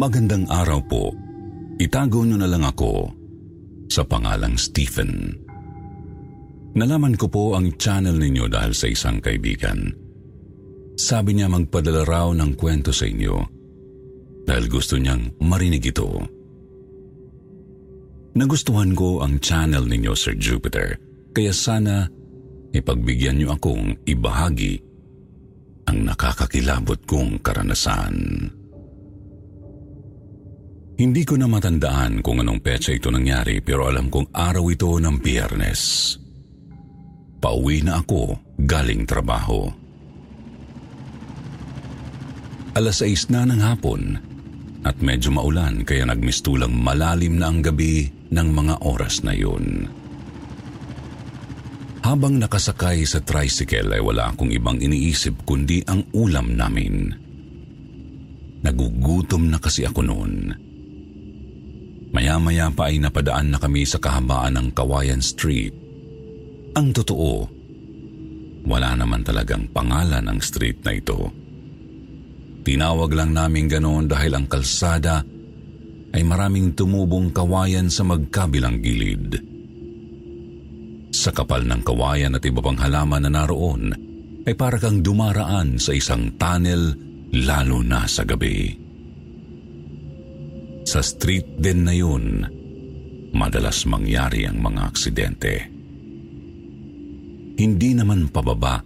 Magandang 0.00 0.48
araw 0.48 0.80
po. 0.88 1.12
Itago 1.76 2.24
niyo 2.24 2.40
na 2.40 2.48
lang 2.48 2.64
ako 2.64 3.12
sa 3.84 4.00
pangalang 4.00 4.56
Stephen. 4.56 5.36
Nalaman 6.72 7.20
ko 7.20 7.28
po 7.28 7.52
ang 7.52 7.76
channel 7.76 8.16
ninyo 8.16 8.48
dahil 8.48 8.72
sa 8.72 8.88
isang 8.88 9.20
kaibigan. 9.20 9.92
Sabi 10.96 11.36
niya 11.36 11.52
magpadala 11.52 12.08
raw 12.08 12.32
ng 12.32 12.56
kwento 12.56 12.96
sa 12.96 13.04
inyo 13.04 13.44
dahil 14.48 14.72
gusto 14.72 14.96
niyang 14.96 15.36
marinig 15.44 15.92
ito. 15.92 16.08
Nagustuhan 18.40 18.96
ko 18.96 19.20
ang 19.20 19.36
channel 19.36 19.84
ninyo, 19.84 20.16
Sir 20.16 20.32
Jupiter, 20.40 20.96
kaya 21.36 21.52
sana 21.52 22.08
ipagbigyan 22.72 23.36
niyo 23.36 23.52
akong 23.52 24.00
ibahagi 24.08 24.80
ang 25.92 26.08
nakakakilabot 26.08 27.04
kong 27.04 27.36
karanasan. 27.44 28.48
Hindi 31.00 31.24
ko 31.24 31.40
na 31.40 31.48
matandaan 31.48 32.20
kung 32.20 32.44
anong 32.44 32.60
petsa 32.60 32.92
ito 32.92 33.08
nangyari 33.08 33.64
pero 33.64 33.88
alam 33.88 34.12
kong 34.12 34.36
araw 34.36 34.68
ito 34.68 35.00
ng 35.00 35.16
biyernes. 35.16 35.80
Pauwi 37.40 37.80
na 37.80 38.04
ako 38.04 38.36
galing 38.60 39.08
trabaho. 39.08 39.64
Alas 42.76 43.00
6 43.00 43.32
na 43.32 43.48
ng 43.48 43.64
hapon 43.64 44.02
at 44.84 45.00
medyo 45.00 45.32
maulan 45.32 45.88
kaya 45.88 46.04
nagmistulang 46.04 46.76
malalim 46.76 47.40
na 47.40 47.48
ang 47.48 47.64
gabi 47.64 48.04
ng 48.28 48.48
mga 48.52 48.84
oras 48.84 49.24
na 49.24 49.32
yun. 49.32 49.88
Habang 52.04 52.36
nakasakay 52.36 53.08
sa 53.08 53.24
tricycle 53.24 53.88
ay 53.96 54.04
wala 54.04 54.36
akong 54.36 54.52
ibang 54.52 54.76
iniisip 54.76 55.48
kundi 55.48 55.80
ang 55.88 56.04
ulam 56.12 56.60
namin. 56.60 57.08
Nagugutom 58.60 59.48
na 59.48 59.56
kasi 59.56 59.88
ako 59.88 60.04
noon. 60.04 60.68
Maya-maya 62.10 62.74
pa 62.74 62.90
ay 62.90 62.98
napadaan 62.98 63.54
na 63.54 63.58
kami 63.62 63.86
sa 63.86 64.02
kahabaan 64.02 64.58
ng 64.58 64.68
Kawayan 64.74 65.22
Street. 65.22 65.70
Ang 66.74 66.90
totoo, 66.90 67.60
wala 68.66 68.94
naman 68.98 69.22
talagang 69.22 69.70
pangalan 69.70 70.26
ang 70.26 70.38
street 70.42 70.82
na 70.84 70.92
ito. 70.94 71.30
Tinawag 72.60 73.10
lang 73.16 73.32
namin 73.32 73.70
ganoon 73.70 74.06
dahil 74.10 74.36
ang 74.36 74.46
kalsada 74.46 75.24
ay 76.10 76.22
maraming 76.26 76.74
tumubong 76.74 77.30
kawayan 77.30 77.88
sa 77.88 78.02
magkabilang 78.04 78.82
gilid. 78.82 79.38
Sa 81.10 81.30
kapal 81.34 81.66
ng 81.66 81.82
kawayan 81.82 82.36
at 82.36 82.44
iba 82.46 82.62
pang 82.62 82.78
halaman 82.78 83.26
na 83.26 83.30
naroon, 83.42 83.94
ay 84.46 84.54
para 84.56 84.78
kang 84.78 85.02
dumaraan 85.02 85.78
sa 85.78 85.94
isang 85.94 86.34
tunnel 86.38 86.94
lalo 87.34 87.82
na 87.82 88.06
sa 88.06 88.26
gabi. 88.26 88.89
Sa 90.90 91.06
street 91.06 91.62
din 91.62 91.86
na 91.86 91.94
yun, 91.94 92.42
madalas 93.30 93.86
mangyari 93.86 94.42
ang 94.42 94.58
mga 94.58 94.90
aksidente. 94.90 95.70
Hindi 97.54 97.94
naman 97.94 98.26
pababa 98.34 98.82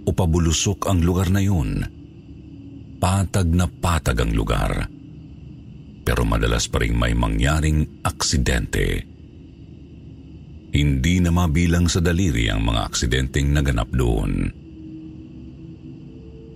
o 0.00 0.08
pabulusok 0.16 0.88
ang 0.88 1.04
lugar 1.04 1.28
na 1.28 1.44
yun. 1.44 1.84
Patag 2.96 3.52
na 3.52 3.68
patag 3.68 4.24
ang 4.24 4.32
lugar. 4.32 4.88
Pero 6.00 6.24
madalas 6.24 6.72
pa 6.72 6.80
rin 6.80 6.96
may 6.96 7.12
mangyaring 7.12 8.00
aksidente. 8.00 9.04
Hindi 10.72 11.20
na 11.20 11.36
mabilang 11.36 11.84
sa 11.84 12.00
daliri 12.00 12.48
ang 12.48 12.64
mga 12.64 12.80
aksidenteng 12.80 13.52
naganap 13.52 13.92
doon. 13.92 14.48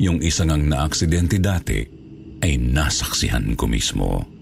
Yung 0.00 0.24
isang 0.24 0.56
ang 0.56 0.64
naaksidente 0.64 1.36
dati 1.36 1.84
ay 2.40 2.56
nasaksihan 2.56 3.52
ko 3.60 3.68
mismo. 3.68 4.35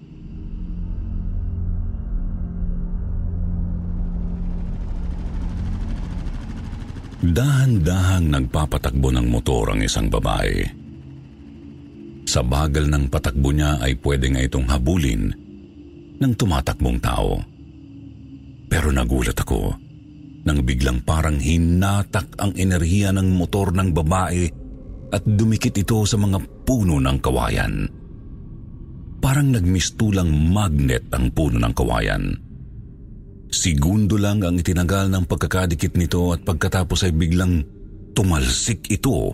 Dahan-dahang 7.24 8.28
nagpapatakbo 8.36 9.08
ng 9.08 9.32
motor 9.32 9.72
ang 9.72 9.80
isang 9.80 10.12
babae. 10.12 10.60
Sa 12.28 12.44
bagal 12.44 12.84
ng 12.92 13.08
patakbo 13.08 13.48
niya 13.48 13.80
ay 13.80 13.96
pwede 14.04 14.28
nga 14.28 14.44
itong 14.44 14.68
habulin 14.68 15.32
ng 16.20 16.32
tumatakbong 16.36 17.00
tao. 17.00 17.40
Pero 18.68 18.92
nagulat 18.92 19.40
ako 19.40 19.72
nang 20.44 20.60
biglang 20.68 21.00
parang 21.00 21.40
hinatak 21.40 22.36
ang 22.36 22.52
enerhiya 22.60 23.08
ng 23.16 23.32
motor 23.32 23.72
ng 23.72 23.96
babae 23.96 24.44
at 25.08 25.24
dumikit 25.24 25.80
ito 25.80 26.04
sa 26.04 26.20
mga 26.20 26.44
puno 26.68 27.00
ng 27.00 27.18
kawayan. 27.24 27.88
Parang 29.24 29.48
nagmistulang 29.48 30.28
magnet 30.28 31.08
ang 31.08 31.32
puno 31.32 31.56
ng 31.56 31.72
kawayan. 31.72 32.43
Segundo 33.54 34.18
lang 34.18 34.42
ang 34.42 34.58
itinagal 34.58 35.14
ng 35.14 35.30
pagkakadikit 35.30 35.94
nito 35.94 36.34
at 36.34 36.42
pagkatapos 36.42 37.06
ay 37.06 37.14
biglang 37.14 37.62
tumalsik 38.10 38.90
ito 38.90 39.30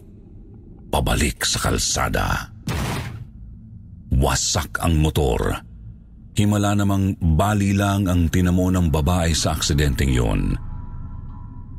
pabalik 0.93 1.41
sa 1.41 1.57
kalsada. 1.57 2.53
Wasak 4.13 4.85
ang 4.85 5.01
motor. 5.01 5.65
Himala 6.37 6.77
namang 6.77 7.17
bali 7.17 7.73
lang 7.73 8.13
ang 8.13 8.29
tinamo 8.29 8.69
ng 8.69 8.93
babae 8.93 9.33
sa 9.33 9.57
aksidenteng 9.57 10.13
yon. 10.13 10.53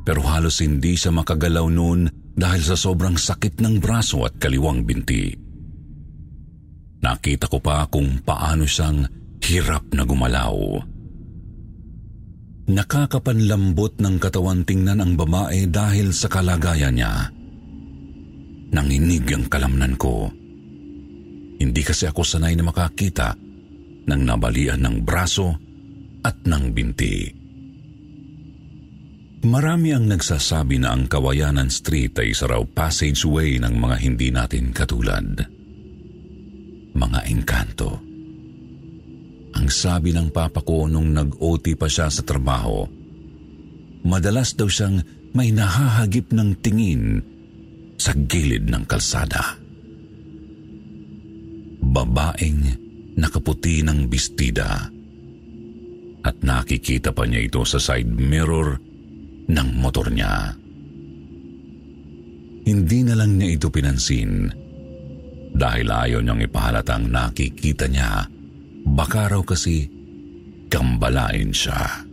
Pero 0.02 0.26
halos 0.26 0.58
hindi 0.66 0.98
siya 0.98 1.14
makagalaw 1.14 1.70
noon 1.70 2.10
dahil 2.34 2.62
sa 2.66 2.74
sobrang 2.74 3.14
sakit 3.14 3.62
ng 3.62 3.78
braso 3.78 4.26
at 4.26 4.34
kaliwang 4.42 4.82
binti. 4.82 5.30
Nakita 7.06 7.46
ko 7.46 7.62
pa 7.62 7.86
kung 7.86 8.18
paano 8.26 8.66
siyang 8.66 9.06
hirap 9.46 9.94
na 9.94 10.02
gumalaw. 10.02 10.90
Nakakapanlambot 12.62 13.98
ng 13.98 14.22
katawan 14.22 14.62
tingnan 14.62 15.02
ang 15.02 15.12
babae 15.18 15.66
dahil 15.66 16.14
sa 16.14 16.30
kalagayan 16.30 16.94
niya. 16.94 17.26
Nanginig 18.70 19.26
ang 19.34 19.50
kalamnan 19.50 19.98
ko. 19.98 20.30
Hindi 21.58 21.82
kasi 21.82 22.06
ako 22.06 22.22
sanay 22.22 22.54
na 22.54 22.62
makakita 22.62 23.34
ng 24.06 24.22
nabalian 24.22 24.78
ng 24.78 24.96
braso 25.02 25.58
at 26.22 26.38
ng 26.46 26.64
binti. 26.70 27.42
Marami 29.42 29.90
ang 29.90 30.06
nagsasabi 30.06 30.78
na 30.78 30.94
ang 30.94 31.10
Kawayanan 31.10 31.66
Street 31.66 32.14
ay 32.14 32.30
isa 32.30 32.46
raw 32.46 32.62
passageway 32.62 33.58
ng 33.58 33.74
mga 33.74 33.96
hindi 33.98 34.30
natin 34.30 34.70
katulad. 34.70 35.34
Mga 36.94 37.20
engkanto 37.26 38.11
ang 39.52 39.68
sabi 39.68 40.16
ng 40.16 40.32
papa 40.32 40.64
ko 40.64 40.88
nung 40.88 41.12
nag-OT 41.12 41.76
pa 41.76 41.86
siya 41.88 42.08
sa 42.08 42.24
trabaho, 42.24 42.88
madalas 44.02 44.56
daw 44.56 44.66
siyang 44.66 45.00
may 45.32 45.52
nahahagip 45.52 46.32
ng 46.32 46.50
tingin 46.60 47.20
sa 47.96 48.16
gilid 48.16 48.68
ng 48.68 48.84
kalsada. 48.88 49.60
Babaeng 51.82 52.60
nakaputi 53.16 53.84
ng 53.84 54.08
bestida 54.08 54.88
at 56.22 56.36
nakikita 56.40 57.12
pa 57.12 57.28
niya 57.28 57.44
ito 57.44 57.60
sa 57.68 57.76
side 57.76 58.08
mirror 58.08 58.80
ng 59.52 59.68
motor 59.76 60.08
niya. 60.08 60.56
Hindi 62.62 62.98
na 63.04 63.18
lang 63.18 63.36
niya 63.36 63.58
ito 63.58 63.68
pinansin 63.68 64.48
dahil 65.52 65.86
ayaw 65.92 66.20
niyang 66.24 66.40
ipahalatang 66.46 67.10
nakikita 67.10 67.90
niya 67.90 68.31
Baka 68.82 69.30
raw 69.30 69.42
kasi 69.46 69.86
kambalain 70.72 71.54
siya. 71.54 72.06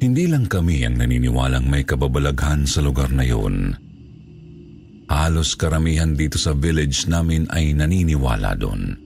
Hindi 0.00 0.24
lang 0.32 0.48
kami 0.48 0.80
ang 0.88 0.96
naniniwalang 0.96 1.68
may 1.68 1.84
kababalaghan 1.84 2.64
sa 2.64 2.80
lugar 2.80 3.12
na 3.12 3.20
yun. 3.20 3.76
Halos 5.10 5.58
karamihan 5.58 6.16
dito 6.16 6.40
sa 6.40 6.56
village 6.56 7.04
namin 7.04 7.44
ay 7.52 7.76
naniniwala 7.76 8.56
doon. 8.56 8.96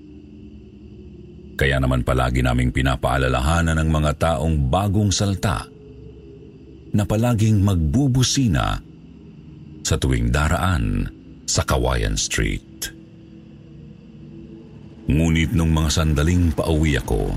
Kaya 1.54 1.78
naman 1.78 2.02
palagi 2.02 2.42
naming 2.42 2.74
pinapaalalahanan 2.74 3.78
ng 3.78 3.90
mga 3.90 4.12
taong 4.18 4.70
bagong 4.70 5.10
salta 5.14 5.66
na 6.94 7.02
palaging 7.02 7.62
magbubusina 7.62 8.78
sa 9.82 9.94
tuwing 9.98 10.30
daraan 10.30 11.10
sa 11.46 11.66
Kawayan 11.66 12.14
Street. 12.14 12.73
Ngunit 15.04 15.52
nung 15.52 15.72
mga 15.72 15.90
sandaling 15.92 16.54
pauwi 16.56 16.96
ako, 16.96 17.34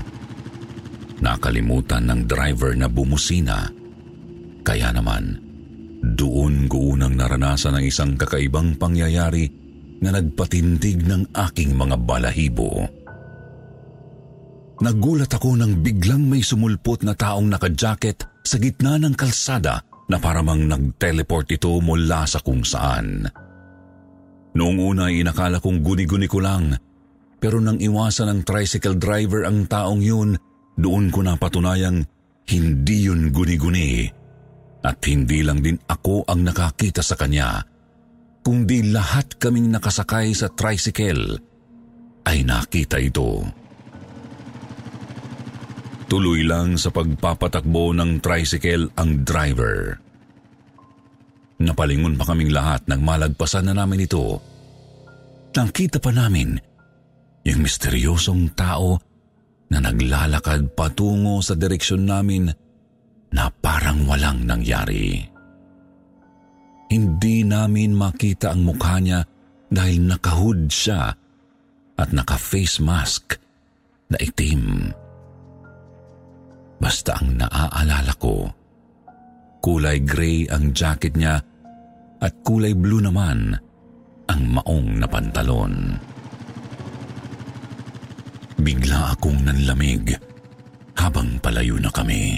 Nakalimutan 1.18 2.06
ng 2.06 2.20
driver 2.30 2.78
na 2.78 2.86
bumusina. 2.86 3.66
Kaya 4.62 4.94
naman, 4.94 5.34
doon 6.14 6.70
ko 6.70 6.94
unang 6.94 7.18
naranasan 7.18 7.74
ang 7.74 7.84
isang 7.84 8.14
kakaibang 8.14 8.78
pangyayari 8.78 9.50
na 9.98 10.14
nagpatindig 10.14 11.02
ng 11.02 11.34
aking 11.34 11.74
mga 11.74 11.96
balahibo. 12.06 12.86
Nagulat 14.78 15.34
ako 15.34 15.58
nang 15.58 15.82
biglang 15.82 16.22
may 16.22 16.38
sumulpot 16.38 17.02
na 17.02 17.18
taong 17.18 17.50
nakajacket 17.50 18.22
sa 18.46 18.62
gitna 18.62 18.94
ng 19.02 19.18
kalsada 19.18 19.82
na 20.06 20.22
paramang 20.22 20.70
nag-teleport 20.70 21.50
ito 21.50 21.82
mula 21.82 22.22
sa 22.30 22.38
kung 22.38 22.62
saan. 22.62 23.26
Noong 24.54 24.78
una 24.78 25.10
inakala 25.10 25.58
kong 25.58 25.82
guni-guni 25.82 26.30
ko 26.30 26.38
lang, 26.38 26.78
pero 27.38 27.62
nang 27.62 27.78
iwasan 27.78 28.30
ng 28.30 28.40
tricycle 28.42 28.98
driver 28.98 29.46
ang 29.46 29.70
taong 29.70 30.02
yun, 30.02 30.34
doon 30.74 31.10
ko 31.10 31.22
napatunayang 31.22 32.02
hindi 32.50 33.06
yun 33.06 33.30
guni-guni 33.30 34.10
at 34.82 34.98
hindi 35.06 35.42
lang 35.42 35.62
din 35.62 35.78
ako 35.86 36.26
ang 36.26 36.46
nakakita 36.46 37.02
sa 37.02 37.14
kanya, 37.18 37.62
kundi 38.42 38.90
lahat 38.90 39.38
kaming 39.38 39.70
nakasakay 39.70 40.34
sa 40.34 40.50
tricycle 40.50 41.38
ay 42.26 42.42
nakita 42.46 42.98
ito. 42.98 43.42
Tuloy 46.08 46.40
lang 46.40 46.80
sa 46.80 46.88
pagpapatakbo 46.88 47.92
ng 47.92 48.24
tricycle 48.24 48.88
ang 48.96 49.22
driver. 49.28 50.00
Napalingon 51.58 52.16
pa 52.16 52.32
kaming 52.32 52.54
lahat 52.54 52.86
nang 52.88 53.04
malagpasan 53.04 53.68
na 53.68 53.74
namin 53.76 54.08
ito. 54.08 54.40
Nakita 55.52 55.98
pa 56.00 56.14
namin 56.14 56.67
yung 57.48 57.64
misteryosong 57.64 58.52
tao 58.52 59.00
na 59.72 59.80
naglalakad 59.80 60.72
patungo 60.76 61.40
sa 61.40 61.56
direksyon 61.56 62.04
namin 62.04 62.48
na 63.32 63.44
parang 63.52 64.04
walang 64.08 64.44
nangyari. 64.44 65.20
Hindi 66.88 67.44
namin 67.44 67.92
makita 67.92 68.52
ang 68.52 68.64
mukha 68.64 68.96
niya 69.00 69.20
dahil 69.68 70.08
nakahood 70.08 70.72
siya 70.72 71.12
at 71.98 72.08
naka-face 72.16 72.80
mask 72.80 73.36
na 74.08 74.16
itim. 74.16 74.88
Basta 76.80 77.20
ang 77.20 77.36
naaalala 77.36 78.14
ko, 78.16 78.48
kulay 79.60 80.00
gray 80.00 80.48
ang 80.48 80.72
jacket 80.72 81.12
niya 81.12 81.36
at 82.24 82.32
kulay 82.40 82.72
blue 82.72 83.04
naman 83.04 83.52
ang 84.32 84.42
maong 84.48 84.96
na 84.96 85.06
pantalon. 85.10 86.00
Bigla 88.58 89.14
akong 89.14 89.46
nanlamig 89.46 90.18
habang 90.98 91.38
palayo 91.38 91.78
na 91.78 91.94
kami. 91.94 92.34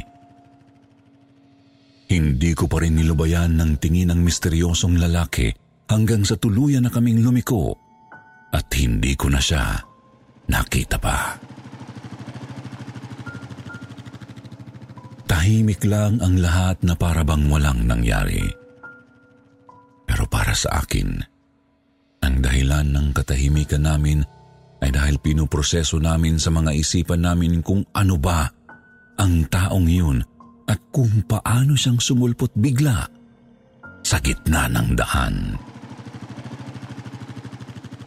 Hindi 2.11 2.51
ko 2.53 2.69
pa 2.69 2.83
rin 2.85 2.99
nilubayan 2.99 3.57
ng 3.57 3.81
tingin 3.81 4.13
ng 4.13 4.21
misteryosong 4.21 5.01
lalaki 5.01 5.49
hanggang 5.89 6.27
sa 6.27 6.37
tuluyan 6.37 6.85
na 6.85 6.93
kaming 6.93 7.25
lumiko 7.25 7.73
at 8.51 8.67
hindi 8.77 9.15
ko 9.15 9.31
na 9.31 9.41
siya 9.41 9.79
nakita 10.51 10.99
pa. 10.99 11.39
Tahimik 15.31 15.87
lang 15.87 16.19
ang 16.19 16.37
lahat 16.43 16.83
na 16.83 16.99
parabang 16.99 17.47
walang 17.47 17.87
nangyari. 17.87 18.43
Pero 20.05 20.27
para 20.27 20.53
sa 20.59 20.83
akin, 20.83 21.23
ang 22.21 22.35
dahilan 22.43 22.91
ng 22.91 23.15
katahimikan 23.15 23.87
namin 23.87 24.27
ay 24.81 24.91
dahil 24.91 25.21
pinuproseso 25.21 26.01
namin 26.01 26.41
sa 26.41 26.49
mga 26.49 26.73
isipan 26.73 27.25
namin 27.25 27.61
kung 27.61 27.85
ano 27.93 28.17
ba 28.17 28.49
ang 29.21 29.45
taong 29.47 29.89
yun 29.89 30.19
at 30.65 30.81
kung 30.89 31.27
paano 31.29 31.77
siyang 31.77 32.01
sumulpot 32.01 32.55
bigla 32.57 33.05
sa 34.01 34.17
gitna 34.25 34.67
ng 34.73 34.89
daan. 34.97 35.37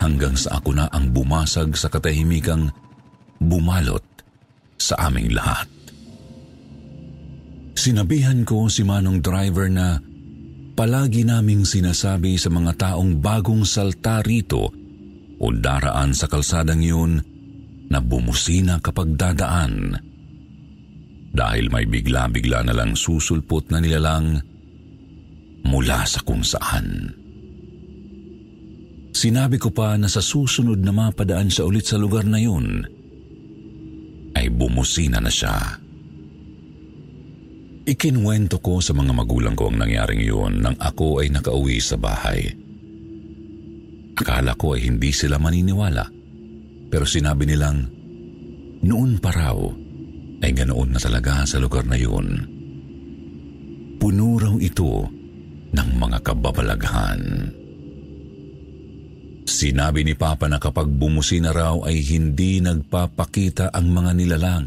Hanggang 0.01 0.35
sa 0.35 0.59
ako 0.59 0.75
na 0.75 0.89
ang 0.91 1.13
bumasag 1.13 1.77
sa 1.79 1.87
katahimikang 1.87 2.67
bumalot 3.39 4.03
sa 4.75 5.07
aming 5.07 5.31
lahat. 5.31 5.69
Sinabihan 7.77 8.43
ko 8.43 8.67
si 8.67 8.83
Manong 8.83 9.23
driver 9.23 9.67
na 9.71 9.99
palagi 10.73 11.23
naming 11.23 11.63
sinasabi 11.63 12.35
sa 12.35 12.51
mga 12.51 12.75
taong 12.75 13.21
bagong 13.21 13.63
salta 13.63 14.19
rito 14.23 14.82
o 15.43 15.51
daraan 15.51 16.15
sa 16.15 16.31
kalsadang 16.31 16.79
yun 16.79 17.19
na 17.91 17.99
bumusina 17.99 18.79
kapag 18.79 19.19
dadaan. 19.19 19.99
Dahil 21.35 21.67
may 21.67 21.83
bigla-bigla 21.83 22.63
na 22.63 22.71
lang 22.71 22.95
susulpot 22.95 23.67
na 23.67 23.83
nilalang 23.83 24.39
mula 25.67 26.07
sa 26.07 26.23
kung 26.23 26.45
saan. 26.45 27.11
Sinabi 29.13 29.59
ko 29.61 29.69
pa 29.69 29.99
na 29.99 30.07
sa 30.07 30.23
susunod 30.23 30.79
na 30.79 30.95
mapadaan 30.95 31.51
siya 31.51 31.67
ulit 31.69 31.85
sa 31.85 31.99
lugar 31.99 32.25
na 32.25 32.39
yun, 32.41 32.81
ay 34.33 34.49
bumusina 34.49 35.21
na 35.21 35.29
siya. 35.29 35.77
Ikinwento 37.83 38.63
ko 38.63 38.79
sa 38.79 38.95
mga 38.95 39.11
magulang 39.11 39.53
ko 39.59 39.69
ang 39.69 39.77
nangyaring 39.83 40.23
yun 40.23 40.63
nang 40.63 40.79
ako 40.79 41.19
ay 41.21 41.29
nakauwi 41.29 41.77
sa 41.83 41.99
bahay. 41.99 42.62
Akala 44.13 44.53
ko 44.53 44.77
ay 44.77 44.87
hindi 44.87 45.09
sila 45.09 45.41
maniniwala. 45.41 46.05
Pero 46.93 47.03
sinabi 47.09 47.49
nilang, 47.49 47.77
noon 48.85 49.17
pa 49.17 49.33
raw 49.33 49.57
ay 50.43 50.51
ganoon 50.53 50.93
na 50.93 50.99
talaga 51.01 51.47
sa 51.49 51.57
lugar 51.57 51.87
na 51.89 51.97
yun. 51.97 52.27
Puno 53.97 54.37
raw 54.37 54.55
ito 54.61 55.07
ng 55.73 55.89
mga 55.97 56.17
kababalaghan. 56.21 57.21
Sinabi 59.43 60.07
ni 60.07 60.13
Papa 60.15 60.47
na 60.47 60.59
kapag 60.59 60.87
bumusi 60.87 61.39
na 61.43 61.51
raw 61.51 61.83
ay 61.83 61.99
hindi 62.03 62.59
nagpapakita 62.63 63.73
ang 63.73 63.91
mga 63.91 64.11
nilalang 64.15 64.65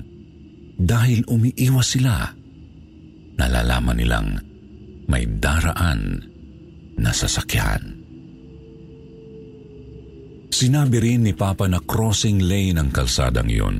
dahil 0.76 1.24
umiiwas 1.28 1.88
sila. 1.96 2.28
Nalalaman 3.36 3.96
nilang 3.96 4.28
may 5.08 5.24
daraan 5.28 6.20
na 6.96 7.12
sasakyan. 7.12 7.95
Sinabi 10.50 10.96
rin 11.02 11.26
ni 11.26 11.34
Papa 11.36 11.66
na 11.68 11.82
crossing 11.82 12.40
lane 12.40 12.78
ang 12.80 12.90
kalsadang 12.94 13.50
iyon. 13.50 13.76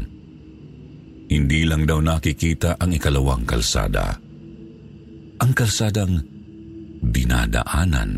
Hindi 1.27 1.67
lang 1.67 1.89
daw 1.89 1.99
nakikita 1.99 2.79
ang 2.79 2.95
ikalawang 2.95 3.43
kalsada. 3.43 4.15
Ang 5.43 5.53
kalsadang 5.53 6.23
dinadaanan 7.03 8.13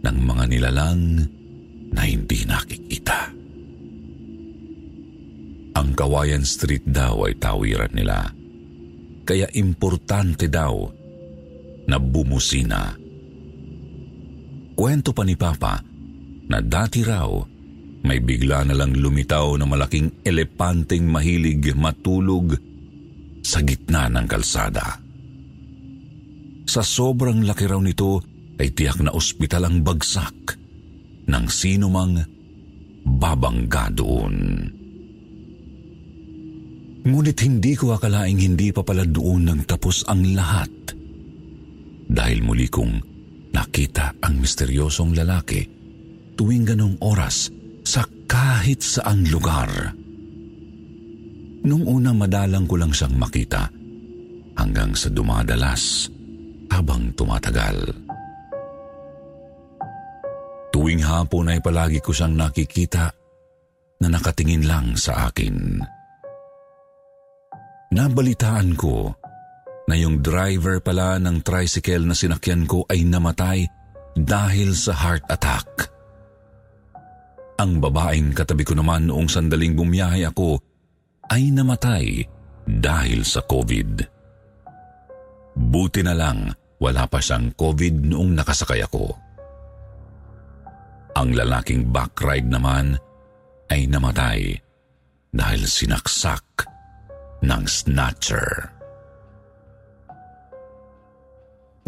ng 0.00 0.18
mga 0.24 0.44
nilalang 0.46 1.02
na 1.90 2.02
hindi 2.06 2.46
nakikita. 2.46 3.34
Ang 5.74 5.88
Kawayan 5.94 6.46
Street 6.46 6.86
daw 6.86 7.26
ay 7.26 7.34
tawiran 7.38 7.90
nila. 7.94 8.30
Kaya 9.26 9.46
importante 9.54 10.50
daw 10.50 10.86
na 11.86 11.96
bumusina. 11.98 12.94
Kwento 14.74 15.10
pa 15.10 15.22
ni 15.26 15.34
Papa 15.34 15.82
na 16.50 16.58
dati 16.58 17.02
raw 17.06 17.30
may 18.00 18.18
bigla 18.18 18.64
na 18.64 18.74
lang 18.76 18.96
lumitaw 18.96 19.60
na 19.60 19.68
malaking 19.68 20.24
elepanteng 20.24 21.04
mahilig 21.04 21.76
matulog 21.76 22.56
sa 23.44 23.60
gitna 23.60 24.08
ng 24.08 24.26
kalsada. 24.28 25.00
Sa 26.64 26.80
sobrang 26.80 27.44
laki 27.44 27.66
raw 27.68 27.80
nito 27.82 28.22
ay 28.60 28.72
tiyak 28.72 29.04
na 29.04 29.12
ospital 29.12 29.68
ang 29.68 29.82
bagsak 29.84 30.56
ng 31.28 31.44
sino 31.50 31.90
mang 31.90 32.16
babangga 33.04 33.92
doon. 33.92 34.36
Ngunit 37.00 37.38
hindi 37.40 37.72
ko 37.74 37.96
akalaing 37.96 38.44
hindi 38.44 38.70
pa 38.76 38.84
pala 38.84 39.08
doon 39.08 39.48
nang 39.48 39.60
tapos 39.64 40.04
ang 40.04 40.20
lahat. 40.36 40.68
Dahil 42.10 42.44
muli 42.44 42.68
kong 42.68 42.94
nakita 43.56 44.20
ang 44.20 44.36
misteryosong 44.38 45.16
lalaki 45.16 45.64
tuwing 46.36 46.68
ganong 46.68 47.00
oras 47.00 47.48
sa 47.90 48.06
kahit 48.30 48.78
saang 48.78 49.26
lugar. 49.34 49.66
Nung 51.66 51.82
una 51.90 52.14
madalang 52.14 52.70
ko 52.70 52.78
lang 52.78 52.94
siyang 52.94 53.18
makita 53.18 53.66
hanggang 54.54 54.94
sa 54.94 55.10
dumadalas 55.10 56.06
habang 56.70 57.10
tumatagal. 57.18 57.90
Tuwing 60.70 61.02
hapon 61.02 61.50
ay 61.50 61.58
palagi 61.58 61.98
ko 61.98 62.14
siyang 62.14 62.38
nakikita 62.38 63.10
na 64.00 64.06
nakatingin 64.06 64.70
lang 64.70 64.94
sa 64.94 65.26
akin. 65.26 65.82
Nabalitaan 67.90 68.78
ko 68.78 69.10
na 69.90 69.98
yung 69.98 70.22
driver 70.22 70.78
pala 70.78 71.18
ng 71.18 71.42
tricycle 71.42 72.06
na 72.06 72.14
sinakyan 72.14 72.70
ko 72.70 72.86
ay 72.86 73.02
namatay 73.02 73.66
dahil 74.14 74.78
sa 74.78 74.94
heart 74.94 75.26
attack. 75.26 75.99
Ang 77.60 77.76
babaeng 77.76 78.32
katabi 78.32 78.64
ko 78.64 78.72
naman 78.72 79.12
noong 79.12 79.28
sandaling 79.28 79.76
bumiyahe 79.76 80.24
ako 80.24 80.56
ay 81.28 81.52
namatay 81.52 82.24
dahil 82.64 83.20
sa 83.20 83.44
COVID. 83.44 84.00
Buti 85.60 86.00
na 86.00 86.16
lang 86.16 86.48
wala 86.80 87.04
pa 87.04 87.20
siyang 87.20 87.52
COVID 87.52 88.08
noong 88.08 88.32
nakasakay 88.32 88.80
ako. 88.80 89.12
Ang 91.20 91.36
lalaking 91.36 91.92
backride 91.92 92.48
naman 92.48 92.96
ay 93.68 93.84
namatay 93.84 94.56
dahil 95.28 95.68
sinaksak 95.68 96.64
ng 97.44 97.62
snatcher. 97.68 98.79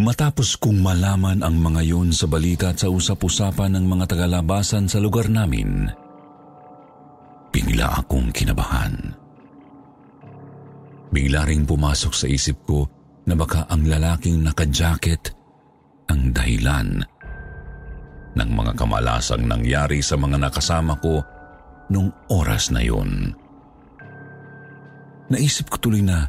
Matapos 0.03 0.59
kong 0.59 0.83
malaman 0.83 1.47
ang 1.47 1.63
mga 1.63 1.87
yun 1.87 2.11
sa 2.11 2.27
balita 2.27 2.75
at 2.75 2.83
sa 2.83 2.91
usap-usapan 2.91 3.79
ng 3.79 3.87
mga 3.87 4.11
tagalabasan 4.11 4.91
sa 4.91 4.99
lugar 4.99 5.31
namin, 5.31 5.87
bigla 7.55 8.03
akong 8.03 8.35
kinabahan. 8.35 8.99
Bigla 11.15 11.47
ring 11.47 11.63
pumasok 11.63 12.19
sa 12.19 12.27
isip 12.27 12.67
ko 12.67 12.83
na 13.31 13.39
baka 13.39 13.71
ang 13.71 13.87
lalaking 13.87 14.43
naka-jacket 14.43 15.31
ang 16.11 16.35
dahilan 16.35 16.99
ng 18.35 18.51
mga 18.59 18.75
kamalasang 18.75 19.47
nangyari 19.47 20.03
sa 20.03 20.19
mga 20.19 20.51
nakasama 20.51 20.99
ko 20.99 21.23
nung 21.95 22.11
oras 22.27 22.75
na 22.75 22.83
yun. 22.83 23.31
Naisip 25.31 25.71
ko 25.71 25.79
tuloy 25.79 26.03
na 26.03 26.27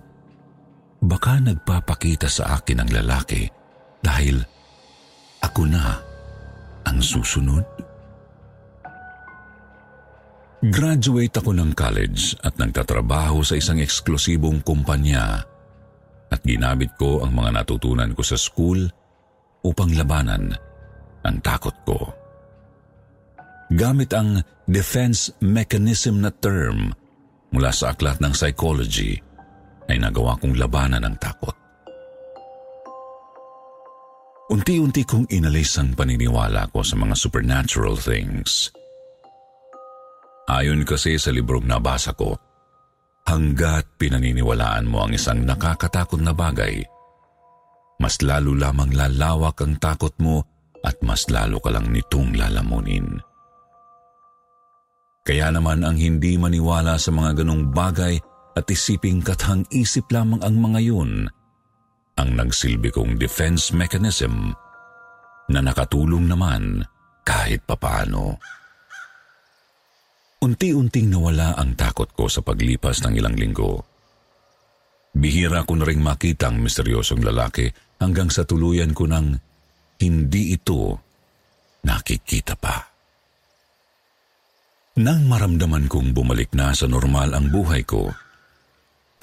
baka 1.01 1.42
nagpapakita 1.42 2.30
sa 2.30 2.62
akin 2.62 2.86
ang 2.86 2.94
lalaki 2.94 3.62
dahil 4.03 4.43
ako 5.39 5.63
na 5.72 5.98
ang 6.83 7.00
susunod. 7.00 7.63
Graduate 10.63 11.36
ako 11.43 11.51
ng 11.55 11.72
college 11.75 12.39
at 12.39 12.55
nagtatrabaho 12.55 13.43
sa 13.43 13.60
isang 13.60 13.83
eksklusibong 13.83 14.63
kumpanya 14.63 15.43
at 16.31 16.39
ginamit 16.43 16.95
ko 16.95 17.19
ang 17.19 17.36
mga 17.36 17.63
natutunan 17.63 18.15
ko 18.15 18.24
sa 18.24 18.39
school 18.39 18.79
upang 19.63 19.91
labanan 19.91 20.55
ang 21.24 21.38
takot 21.43 21.75
ko. 21.83 22.00
Gamit 23.75 24.12
ang 24.15 24.39
defense 24.67 25.36
mechanism 25.43 26.24
na 26.24 26.31
term 26.31 26.95
mula 27.51 27.72
sa 27.75 27.91
aklat 27.91 28.24
ng 28.24 28.31
psychology 28.31 29.19
ay 29.91 30.00
nagawa 30.00 30.39
kong 30.39 30.55
labanan 30.55 31.03
ang 31.03 31.15
takot. 31.19 31.62
Unti-unti 34.53 35.01
kong 35.01 35.33
inalis 35.33 35.81
ang 35.81 35.98
paniniwala 35.98 36.69
ko 36.69 36.86
sa 36.86 36.93
mga 36.93 37.17
supernatural 37.17 37.98
things. 37.98 38.69
Ayon 40.45 40.86
kasi 40.86 41.17
sa 41.17 41.33
librong 41.33 41.65
nabasa 41.65 42.13
ko, 42.13 42.38
hanggat 43.25 43.98
pinaniniwalaan 43.98 44.86
mo 44.86 45.01
ang 45.01 45.17
isang 45.17 45.41
nakakatakot 45.41 46.22
na 46.22 46.38
bagay, 46.38 46.86
mas 47.98 48.22
lalo 48.22 48.53
lamang 48.53 48.93
lalawak 48.93 49.57
ang 49.57 49.74
takot 49.81 50.13
mo 50.22 50.45
at 50.86 51.01
mas 51.01 51.25
lalo 51.33 51.57
ka 51.57 51.74
lang 51.74 51.89
nitong 51.89 52.38
lalamunin. 52.38 53.10
Kaya 55.25 55.50
naman 55.50 55.81
ang 55.81 55.98
hindi 55.98 56.38
maniwala 56.38 57.01
sa 57.01 57.10
mga 57.10 57.41
ganong 57.41 57.74
bagay 57.74 58.22
at 58.53 58.69
isiping 58.69 59.25
kathang 59.25 59.65
isip 59.74 60.05
lamang 60.13 60.45
ang 60.45 60.62
mga 60.62 60.93
yun, 60.93 61.25
ang 62.17 62.29
nagsilbi 62.38 62.93
kong 62.93 63.17
defense 63.17 63.74
mechanism 63.74 64.53
na 65.50 65.60
nakatulong 65.60 66.29
naman 66.29 66.86
kahit 67.25 67.65
papaano. 67.65 68.38
Unti-unting 70.43 71.08
nawala 71.08 71.55
ang 71.55 71.74
takot 71.79 72.12
ko 72.12 72.27
sa 72.27 72.43
paglipas 72.43 73.00
ng 73.03 73.15
ilang 73.15 73.36
linggo. 73.39 73.79
Bihira 75.15 75.63
ko 75.63 75.79
na 75.79 75.88
rin 75.88 76.03
makita 76.03 76.51
ang 76.51 76.60
misteryosong 76.60 77.24
lalaki 77.24 77.72
hanggang 78.01 78.27
sa 78.27 78.43
tuluyan 78.43 78.91
ko 78.91 79.08
ng 79.08 79.39
hindi 80.03 80.51
ito 80.51 81.00
nakikita 81.86 82.60
pa. 82.60 82.75
Nang 85.00 85.25
maramdaman 85.25 85.89
kong 85.89 86.13
bumalik 86.13 86.53
na 86.53 86.75
sa 86.75 86.86
normal 86.86 87.34
ang 87.34 87.50
buhay 87.50 87.82
ko, 87.82 88.13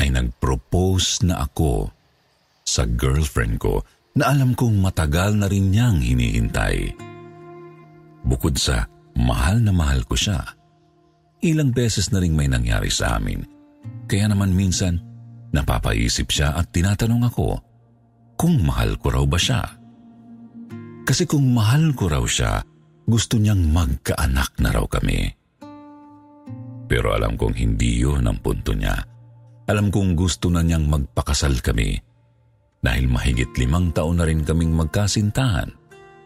ay 0.00 0.08
nag-propose 0.10 1.28
na 1.28 1.44
ako 1.44 1.92
sa 2.70 2.86
girlfriend 2.86 3.58
ko 3.58 3.82
na 4.14 4.30
alam 4.30 4.54
kong 4.54 4.78
matagal 4.78 5.34
na 5.34 5.50
rin 5.50 5.74
niyang 5.74 5.98
hinihintay. 5.98 6.94
Bukod 8.22 8.54
sa 8.54 8.86
mahal 9.18 9.58
na 9.58 9.74
mahal 9.74 10.06
ko 10.06 10.14
siya, 10.14 10.38
Ilang 11.40 11.72
beses 11.72 12.12
na 12.12 12.20
ring 12.20 12.36
may 12.36 12.52
nangyari 12.52 12.92
sa 12.92 13.16
amin. 13.16 13.40
Kaya 14.04 14.28
naman 14.28 14.52
minsan, 14.52 15.00
napapaisip 15.56 16.28
siya 16.28 16.52
at 16.52 16.68
tinatanong 16.68 17.32
ako 17.32 17.56
kung 18.36 18.60
mahal 18.60 18.92
ko 19.00 19.08
raw 19.08 19.24
ba 19.24 19.40
siya. 19.40 19.64
Kasi 21.08 21.24
kung 21.24 21.48
mahal 21.56 21.96
ko 21.96 22.12
raw 22.12 22.20
siya, 22.28 22.60
gusto 23.08 23.40
niyang 23.40 23.72
magkaanak 23.72 24.52
na 24.60 24.68
raw 24.68 24.84
kami. 24.84 25.32
Pero 26.84 27.16
alam 27.16 27.40
kong 27.40 27.56
hindi 27.56 28.04
yun 28.04 28.28
ang 28.28 28.36
punto 28.44 28.76
niya. 28.76 29.00
Alam 29.64 29.88
kong 29.88 30.12
gusto 30.12 30.52
na 30.52 30.60
niyang 30.60 30.92
magpakasal 30.92 31.56
kami 31.64 31.96
dahil 32.80 33.06
mahigit 33.08 33.52
limang 33.60 33.92
taon 33.92 34.20
na 34.20 34.24
rin 34.24 34.40
kaming 34.44 34.72
magkasintahan 34.72 35.68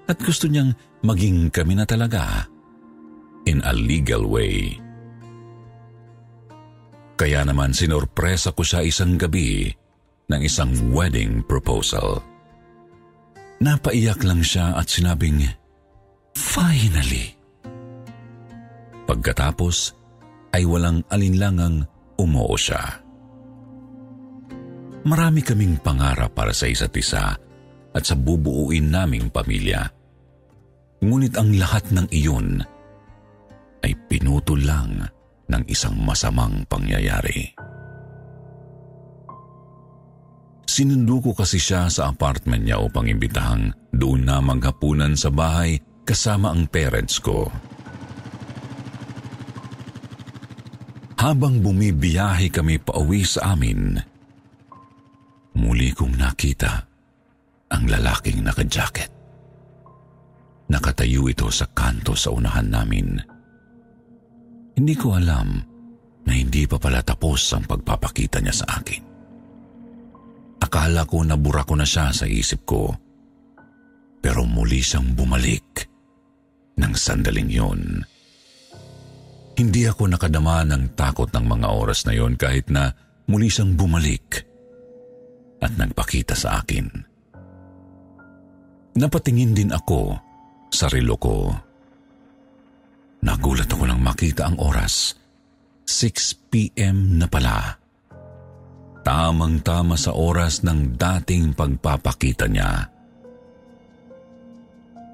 at 0.06 0.18
gusto 0.23 0.46
niyang 0.46 0.75
maging 1.02 1.50
kami 1.50 1.75
na 1.75 1.87
talaga 1.87 2.46
in 3.44 3.61
a 3.66 3.73
legal 3.76 4.25
way. 4.25 4.78
Kaya 7.14 7.46
naman 7.46 7.70
sinorpresa 7.70 8.50
ko 8.50 8.66
siya 8.66 8.82
isang 8.82 9.14
gabi 9.14 9.70
ng 10.26 10.40
isang 10.42 10.73
wedding 10.90 11.46
proposal. 11.46 12.18
Napaiyak 13.62 14.26
lang 14.26 14.42
siya 14.42 14.75
at 14.75 14.90
sinabing, 14.90 15.46
Finally! 16.34 17.38
Pagkatapos 19.06 19.94
ay 20.56 20.66
walang 20.66 21.06
alinlangang 21.12 21.87
umuo 22.18 22.58
siya. 22.58 23.03
Marami 25.04 25.44
kaming 25.44 25.76
pangarap 25.84 26.32
para 26.32 26.56
sa 26.56 26.64
isa't 26.64 26.96
isa 26.96 27.37
at 27.92 28.02
sa 28.02 28.16
bubuuin 28.16 28.88
naming 28.88 29.28
pamilya. 29.28 29.84
Ngunit 31.04 31.37
ang 31.37 31.52
lahat 31.61 31.92
ng 31.92 32.08
iyon 32.08 32.64
ay 33.84 33.92
pinutol 34.08 34.64
lang 34.64 35.04
ng 35.44 35.62
isang 35.68 36.00
masamang 36.00 36.64
pangyayari. 36.64 37.52
Sinundo 40.64 41.20
ko 41.20 41.37
kasi 41.37 41.61
siya 41.61 41.92
sa 41.92 42.08
apartment 42.08 42.64
niya 42.64 42.80
upang 42.80 43.04
imbitahang 43.04 43.76
doon 43.92 44.25
na 44.25 44.40
maghapunan 44.40 45.12
sa 45.14 45.28
bahay 45.28 45.76
kasama 46.08 46.50
ang 46.50 46.64
parents 46.64 47.20
ko. 47.20 47.52
Habang 51.20 51.61
bumibiyahe 51.61 52.49
kami 52.49 52.80
pauwi 52.80 53.23
sa 53.23 53.54
amin, 53.54 54.13
muli 55.58 55.94
kong 55.94 56.18
nakita 56.18 56.73
ang 57.70 57.84
lalaking 57.90 58.42
naka-jacket. 58.42 59.11
Nakatayo 60.70 61.28
ito 61.28 61.50
sa 61.50 61.68
kanto 61.70 62.16
sa 62.16 62.32
unahan 62.32 62.68
namin. 62.70 63.18
Hindi 64.75 64.94
ko 64.99 65.14
alam 65.14 65.49
na 66.25 66.32
hindi 66.32 66.64
pa 66.64 66.80
pala 66.80 67.04
tapos 67.04 67.52
ang 67.54 67.68
pagpapakita 67.68 68.40
niya 68.40 68.54
sa 68.64 68.66
akin. 68.80 69.02
Akala 70.64 71.04
ko 71.04 71.20
na 71.23 71.37
bura 71.37 71.62
ko 71.62 71.76
na 71.76 71.84
siya 71.84 72.11
sa 72.11 72.25
isip 72.25 72.64
ko. 72.64 72.90
Pero 74.25 74.49
muli 74.49 74.80
siyang 74.80 75.12
bumalik 75.12 75.84
ng 76.80 76.92
sandaling 76.96 77.50
yon. 77.52 78.00
Hindi 79.54 79.87
ako 79.87 80.11
nakadama 80.11 80.64
ng 80.66 80.96
takot 80.96 81.28
ng 81.30 81.44
mga 81.44 81.68
oras 81.68 82.08
na 82.08 82.16
yon 82.16 82.34
kahit 82.34 82.73
na 82.73 82.90
muli 83.28 83.52
siyang 83.52 83.76
bumalik 83.76 84.53
at 85.64 85.73
nagpakita 85.80 86.37
sa 86.37 86.61
akin. 86.61 86.87
Napatingin 89.00 89.56
din 89.56 89.73
ako 89.73 90.14
sa 90.68 90.87
relo 90.92 91.16
ko. 91.16 91.50
Nagulat 93.25 93.66
ako 93.73 93.88
nang 93.88 94.04
makita 94.04 94.52
ang 94.52 94.61
oras. 94.61 95.16
6 95.88 96.52
p.m. 96.52 97.16
na 97.16 97.26
pala. 97.26 97.80
Tamang-tama 99.04 99.97
sa 99.97 100.12
oras 100.12 100.61
ng 100.64 100.97
dating 100.97 101.56
pagpapakita 101.56 102.47
niya. 102.49 102.88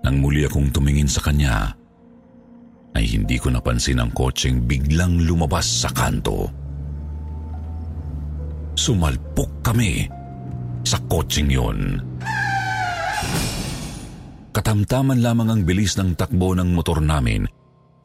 Nang 0.02 0.16
muli 0.18 0.46
akong 0.46 0.70
tumingin 0.74 1.10
sa 1.10 1.22
kanya, 1.22 1.74
ay 2.94 3.06
hindi 3.06 3.38
ko 3.38 3.50
napansin 3.54 4.02
ang 4.02 4.10
kotseng 4.10 4.66
biglang 4.66 5.22
lumabas 5.22 5.86
sa 5.86 5.90
kanto. 5.90 6.50
Sumalpok 8.74 9.62
kami 9.62 10.19
sa 10.84 10.98
kotseng 11.06 11.50
yun. 11.50 12.00
Katamtaman 14.50 15.22
lamang 15.22 15.48
ang 15.54 15.62
bilis 15.62 15.94
ng 15.94 16.18
takbo 16.18 16.52
ng 16.58 16.74
motor 16.74 16.98
namin. 16.98 17.46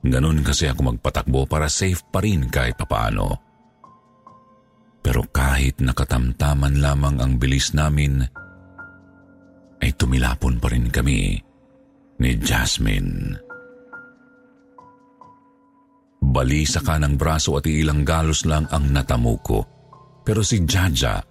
Ganon 0.06 0.46
kasi 0.46 0.70
ako 0.70 0.94
magpatakbo 0.94 1.50
para 1.50 1.66
safe 1.66 2.06
pa 2.14 2.22
rin 2.22 2.46
kahit 2.54 2.78
papaano. 2.78 3.42
Pero 5.02 5.26
kahit 5.30 5.82
nakatamtaman 5.82 6.82
lamang 6.82 7.18
ang 7.22 7.34
bilis 7.42 7.74
namin, 7.74 8.22
ay 9.82 9.92
tumilapon 9.98 10.62
pa 10.62 10.70
rin 10.70 10.90
kami 10.90 11.38
ni 12.22 12.32
Jasmine. 12.42 13.38
Balisa 16.26 16.82
ka 16.82 16.98
ng 16.98 17.18
braso 17.18 17.58
at 17.58 17.70
ilang 17.70 18.02
galos 18.02 18.50
lang 18.50 18.66
ang 18.74 18.90
natamo 18.90 19.34
ko. 19.46 19.60
Pero 20.26 20.42
si 20.42 20.66
Jaja, 20.66 21.22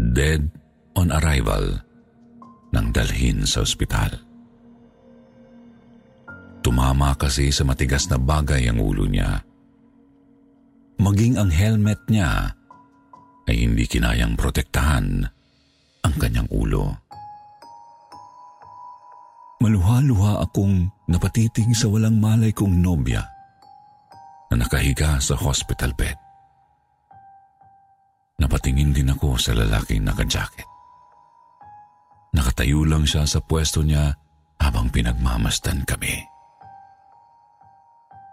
dead 0.00 0.48
on 0.96 1.12
arrival, 1.12 1.76
nang 2.72 2.88
dalhin 2.90 3.44
sa 3.44 3.60
ospital. 3.60 4.16
Tumama 6.60 7.16
kasi 7.16 7.48
sa 7.52 7.64
matigas 7.64 8.08
na 8.08 8.20
bagay 8.20 8.68
ang 8.68 8.80
ulo 8.80 9.08
niya. 9.08 9.40
Maging 11.00 11.40
ang 11.40 11.48
helmet 11.48 12.00
niya 12.12 12.52
ay 13.48 13.56
hindi 13.64 13.88
kinayang 13.88 14.36
protektahan 14.36 15.24
ang 16.04 16.14
kanyang 16.20 16.48
ulo. 16.52 16.92
Maluha-luha 19.60 20.40
akong 20.44 20.88
napatiting 21.08 21.72
sa 21.76 21.88
walang 21.88 22.16
malay 22.16 22.52
kong 22.52 22.80
nobya 22.80 23.24
na 24.52 24.64
nakahiga 24.64 25.20
sa 25.20 25.36
hospital 25.36 25.92
bed. 25.96 26.29
Napatingin 28.40 28.96
din 28.96 29.12
ako 29.12 29.36
sa 29.36 29.52
lalaking 29.52 30.00
naka-jacket. 30.00 30.64
Nakatayo 32.32 32.88
lang 32.88 33.04
siya 33.04 33.28
sa 33.28 33.44
pwesto 33.44 33.84
niya 33.84 34.16
habang 34.56 34.88
pinagmamastan 34.88 35.84
kami. 35.84 36.24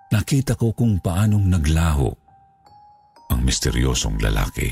Nakita 0.08 0.56
ko 0.56 0.72
kung 0.72 1.04
paanong 1.04 1.52
naglaho 1.52 2.08
ang 3.28 3.40
misteryosong 3.44 4.16
lalaki. 4.24 4.72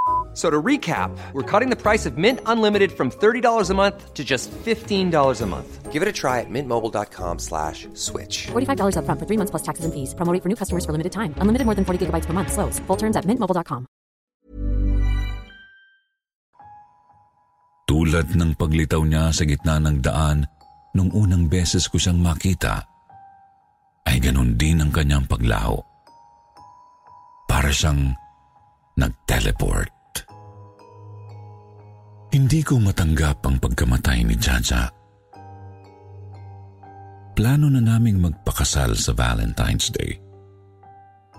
So 0.33 0.47
to 0.47 0.61
recap, 0.61 1.11
we're 1.33 1.43
cutting 1.43 1.69
the 1.69 1.75
price 1.75 2.07
of 2.07 2.15
Mint 2.17 2.39
Unlimited 2.45 2.91
from 2.91 3.11
$30 3.11 3.69
a 3.69 3.73
month 3.75 4.13
to 4.15 4.23
just 4.23 4.47
$15 4.63 5.11
a 5.11 5.45
month. 5.45 5.91
Give 5.91 6.01
it 6.01 6.07
a 6.07 6.15
try 6.15 6.39
at 6.39 6.47
mintmobile.com 6.47 7.39
slash 7.39 7.89
switch. 7.99 8.47
$45 8.55 8.95
upfront 8.95 9.19
for 9.19 9.27
three 9.27 9.35
months 9.35 9.51
plus 9.51 9.63
taxes 9.67 9.83
and 9.83 9.91
fees. 9.91 10.15
Promo 10.15 10.31
rate 10.31 10.39
for 10.39 10.47
new 10.47 10.55
customers 10.55 10.87
for 10.87 10.95
limited 10.95 11.11
time. 11.11 11.35
Unlimited 11.43 11.67
more 11.67 11.75
than 11.75 11.83
40 11.83 12.07
gigabytes 12.07 12.27
per 12.27 12.31
month. 12.31 12.55
Slows. 12.55 12.79
Full 12.87 12.95
terms 12.95 13.19
at 13.19 13.27
mintmobile.com. 13.27 13.91
Tulad 17.91 18.31
ng 18.31 18.55
paglitaw 18.55 19.03
niya 19.03 19.35
sa 19.35 19.43
gitna 19.43 19.75
ng 19.83 19.99
daan 19.99 20.47
nung 20.95 21.11
unang 21.11 21.51
beses 21.51 21.91
ko 21.91 21.99
siyang 21.99 22.23
makita, 22.23 22.87
ay 24.07 24.15
ganun 24.23 24.55
din 24.55 24.79
ang 24.79 24.95
kanyang 24.95 25.27
paglaho. 25.27 25.75
Para 27.51 27.67
siyang 27.67 28.15
nag-teleport. 28.95 30.00
Hindi 32.31 32.63
ko 32.63 32.79
matanggap 32.79 33.43
ang 33.43 33.59
pagkamatay 33.59 34.23
ni 34.23 34.39
Jaja. 34.39 34.87
Plano 37.35 37.67
na 37.67 37.83
naming 37.83 38.23
magpakasal 38.23 38.95
sa 38.95 39.11
Valentine's 39.11 39.91
Day. 39.91 40.15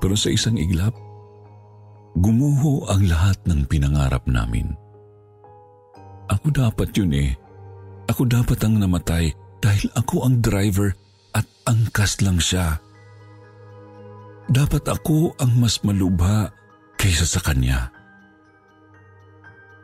Pero 0.05 0.13
sa 0.13 0.29
isang 0.29 0.61
iglap, 0.61 0.93
gumuho 2.21 2.85
ang 2.93 3.09
lahat 3.09 3.41
ng 3.49 3.65
pinangarap 3.73 4.29
namin. 4.29 4.77
Ako 6.29 6.53
dapat 6.53 6.93
yun 6.93 7.17
eh. 7.17 7.33
Ako 8.13 8.29
dapat 8.29 8.61
ang 8.61 8.77
namatay 8.77 9.33
dahil 9.65 9.89
ako 9.97 10.29
ang 10.29 10.45
driver 10.45 10.93
at 11.33 11.49
angkas 11.65 12.21
lang 12.21 12.37
siya. 12.37 12.77
Dapat 14.53 14.93
ako 14.93 15.41
ang 15.41 15.57
mas 15.57 15.81
malubha 15.81 16.53
kaysa 17.01 17.25
sa 17.25 17.41
kanya 17.41 18.02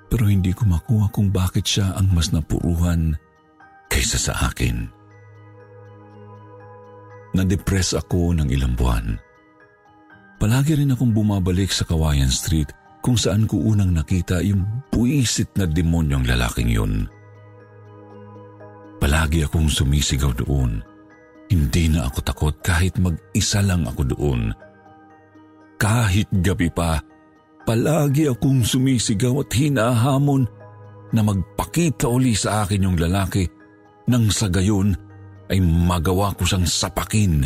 pero 0.09 0.25
hindi 0.25 0.57
ko 0.57 0.65
makuha 0.65 1.13
kung 1.13 1.29
bakit 1.29 1.69
siya 1.69 1.93
ang 1.97 2.09
mas 2.17 2.33
napuruhan 2.33 3.17
kaysa 3.93 4.17
sa 4.17 4.35
akin. 4.49 4.89
Na-depress 7.37 7.93
ako 7.93 8.33
ng 8.41 8.49
ilang 8.49 8.73
buwan. 8.73 9.21
Palagi 10.41 10.81
rin 10.81 10.95
akong 10.97 11.13
bumabalik 11.13 11.69
sa 11.69 11.85
Kawayan 11.85 12.33
Street 12.33 12.73
kung 13.05 13.21
saan 13.21 13.45
ko 13.45 13.61
unang 13.61 13.93
nakita 13.93 14.41
yung 14.41 14.65
buwisit 14.89 15.53
na 15.61 15.69
demonyong 15.69 16.25
lalaking 16.25 16.73
yun. 16.73 17.05
Palagi 18.99 19.47
akong 19.47 19.71
sumisigaw 19.71 20.35
doon. 20.35 20.83
Hindi 21.49 21.89
na 21.89 22.11
ako 22.11 22.19
takot 22.25 22.55
kahit 22.61 23.01
mag-isa 23.01 23.65
lang 23.65 23.89
ako 23.89 24.03
doon. 24.13 24.53
Kahit 25.79 26.29
gabi 26.43 26.69
pa, 26.69 27.01
Palagi 27.69 28.25
akong 28.25 28.65
sumisigaw 28.65 29.45
at 29.45 29.53
hinahamon 29.53 30.49
na 31.13 31.21
magpakita 31.21 32.09
uli 32.09 32.33
sa 32.33 32.65
akin 32.65 32.89
yung 32.89 32.97
lalaki 32.97 33.45
nang 34.09 34.33
sa 34.33 34.49
gayon 34.49 34.97
ay 35.53 35.61
magawa 35.61 36.33
ko 36.33 36.49
siyang 36.49 36.65
sapakin 36.65 37.45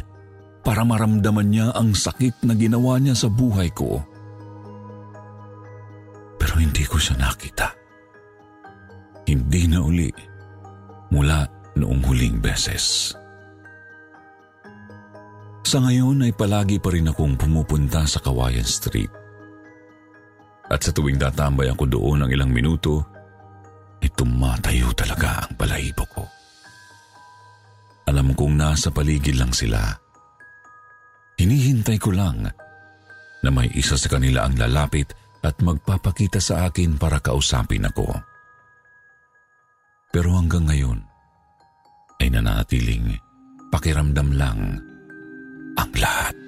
para 0.62 0.86
maramdaman 0.86 1.50
niya 1.50 1.74
ang 1.74 1.90
sakit 1.90 2.38
na 2.46 2.54
ginawa 2.54 3.02
niya 3.02 3.18
sa 3.18 3.26
buhay 3.26 3.66
ko. 3.74 3.98
Pero 6.38 6.54
hindi 6.54 6.86
ko 6.86 7.02
siya 7.02 7.18
nakita. 7.18 7.74
Hindi 9.26 9.66
na 9.66 9.82
uli 9.82 10.06
mula 11.10 11.50
noong 11.74 11.98
huling 12.06 12.38
beses. 12.38 13.10
Sa 15.66 15.82
ngayon 15.82 16.22
ay 16.22 16.30
palagi 16.30 16.78
pa 16.78 16.94
rin 16.94 17.10
akong 17.10 17.34
pumupunta 17.34 18.06
sa 18.06 18.22
Kawayan 18.22 18.66
Street 18.66 19.21
at 20.72 20.80
sa 20.80 20.90
tuwing 20.96 21.20
tatambay 21.20 21.68
ako 21.68 21.84
doon 21.84 22.24
ng 22.24 22.30
ilang 22.32 22.48
minuto, 22.48 23.04
ay 24.00 24.08
tumatayo 24.16 24.88
talaga 24.96 25.44
ang 25.44 25.52
balahibo 25.54 26.04
ko. 26.08 26.24
Alam 28.08 28.32
kong 28.32 28.56
nasa 28.56 28.88
paligid 28.88 29.36
lang 29.36 29.52
sila. 29.52 29.78
Hinihintay 31.36 32.00
ko 32.00 32.10
lang 32.10 32.48
na 33.42 33.48
may 33.52 33.68
isa 33.76 34.00
sa 34.00 34.08
kanila 34.08 34.48
ang 34.48 34.56
lalapit 34.56 35.12
at 35.42 35.58
magpapakita 35.60 36.40
sa 36.40 36.66
akin 36.70 36.96
para 36.96 37.20
kausapin 37.20 37.86
ako. 37.86 38.08
Pero 40.12 40.34
hanggang 40.38 40.66
ngayon 40.66 40.98
ay 42.22 42.28
nanatiling 42.30 43.16
pakiramdam 43.72 44.28
lang 44.34 44.60
ang 45.78 45.92
lahat. 45.98 46.41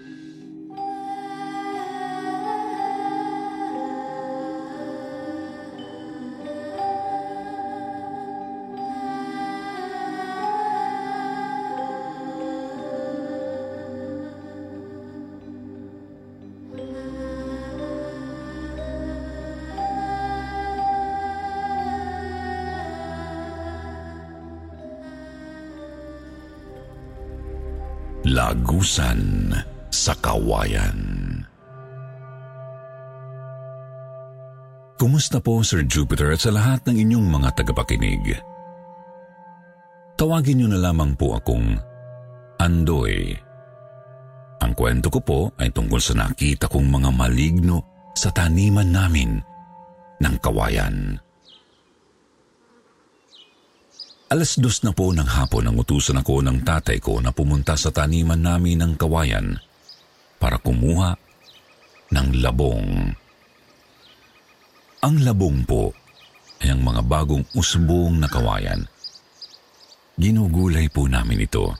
Lagusan 28.24 29.52
sa 29.92 30.16
Kawayan 30.16 30.96
Kumusta 34.96 35.44
po 35.44 35.60
Sir 35.60 35.84
Jupiter 35.84 36.32
at 36.32 36.40
sa 36.40 36.48
lahat 36.48 36.88
ng 36.88 37.04
inyong 37.04 37.26
mga 37.28 37.52
tagapakinig? 37.52 38.40
Tawagin 40.16 40.56
niyo 40.56 40.72
na 40.72 40.80
lamang 40.80 41.12
po 41.20 41.36
akong 41.36 41.76
Andoy. 42.56 43.36
Ang 44.64 44.72
kwento 44.72 45.12
ko 45.12 45.20
po 45.20 45.40
ay 45.60 45.68
tungkol 45.68 46.00
sa 46.00 46.16
nakita 46.16 46.64
kong 46.72 46.88
mga 46.88 47.12
maligno 47.12 48.08
sa 48.16 48.32
taniman 48.32 48.88
namin 48.88 49.36
ng 50.24 50.34
kawayan. 50.40 51.20
Alas 54.34 54.58
dos 54.58 54.82
na 54.82 54.90
po 54.90 55.14
ng 55.14 55.30
hapon 55.30 55.70
ang 55.70 55.78
utusan 55.78 56.18
ako 56.18 56.42
ng 56.42 56.66
tatay 56.66 56.98
ko 56.98 57.22
na 57.22 57.30
pumunta 57.30 57.78
sa 57.78 57.94
taniman 57.94 58.42
namin 58.42 58.82
ng 58.82 58.98
kawayan 58.98 59.54
para 60.42 60.58
kumuha 60.58 61.14
ng 62.10 62.42
labong. 62.42 63.14
Ang 65.06 65.16
labong 65.22 65.62
po 65.62 65.94
ay 66.58 66.74
ang 66.74 66.82
mga 66.82 67.06
bagong 67.06 67.46
usbong 67.54 68.18
na 68.18 68.26
kawayan. 68.26 68.82
Ginugulay 70.18 70.90
po 70.90 71.06
namin 71.06 71.46
ito. 71.46 71.70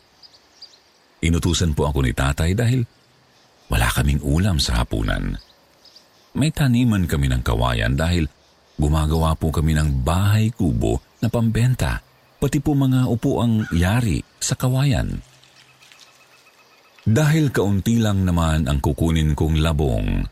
Inutusan 1.26 1.74
po 1.74 1.90
ako 1.90 2.06
ni 2.06 2.14
tatay 2.14 2.54
dahil 2.54 2.86
wala 3.66 3.90
kaming 3.90 4.22
ulam 4.22 4.62
sa 4.62 4.78
hapunan. 4.78 5.34
May 6.38 6.54
taniman 6.54 7.10
kami 7.10 7.34
ng 7.34 7.42
kawayan 7.42 7.98
dahil 7.98 8.30
gumagawa 8.78 9.34
po 9.34 9.50
kami 9.50 9.74
ng 9.74 10.06
bahay 10.06 10.54
kubo 10.54 11.02
na 11.18 11.26
pambenta, 11.26 12.13
pati 12.44 12.61
po 12.61 12.76
mga 12.76 13.09
upuang 13.09 13.64
yari 13.72 14.20
sa 14.37 14.52
kawayan. 14.52 15.16
Dahil 17.09 17.48
kaunti 17.48 17.96
lang 17.96 18.28
naman 18.28 18.68
ang 18.68 18.85
kukunin 18.85 19.33
kong 19.33 19.64
labong, 19.64 20.28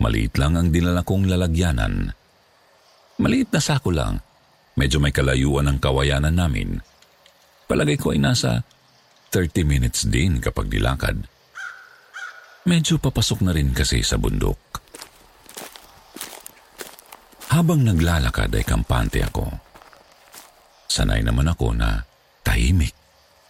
maliit 0.00 0.32
lang 0.40 0.56
ang 0.56 0.72
dinala 0.72 1.04
kong 1.04 1.28
lalagyanan. 1.28 2.08
Maliit 3.20 3.52
na 3.52 3.60
sako 3.60 3.92
lang, 3.92 4.16
medyo 4.80 4.96
may 4.96 5.12
kalayuan 5.12 5.68
ang 5.68 5.76
kawayanan 5.76 6.32
namin. 6.32 6.80
Palagay 7.68 8.00
ko 8.00 8.16
ay 8.16 8.20
nasa 8.24 8.64
30 9.28 9.60
minutes 9.68 10.08
din 10.08 10.40
kapag 10.40 10.72
dilakad. 10.72 11.20
Medyo 12.64 12.96
papasok 12.96 13.44
na 13.44 13.52
rin 13.52 13.76
kasi 13.76 14.00
sa 14.00 14.16
bundok. 14.16 14.80
Habang 17.52 17.84
naglalakad 17.84 18.56
ay 18.56 18.64
kampante 18.64 19.20
ako. 19.20 19.65
Sanay 20.86 21.22
naman 21.22 21.50
ako 21.50 21.74
na 21.74 22.02
tahimik 22.46 22.94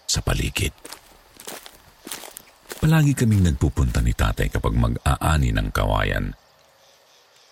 sa 0.08 0.24
paligid. 0.24 0.72
Palagi 2.76 3.16
kaming 3.16 3.44
nagpupunta 3.50 4.04
ni 4.04 4.12
tatay 4.12 4.52
kapag 4.52 4.76
mag-aani 4.76 5.50
ng 5.52 5.68
kawayan. 5.72 6.32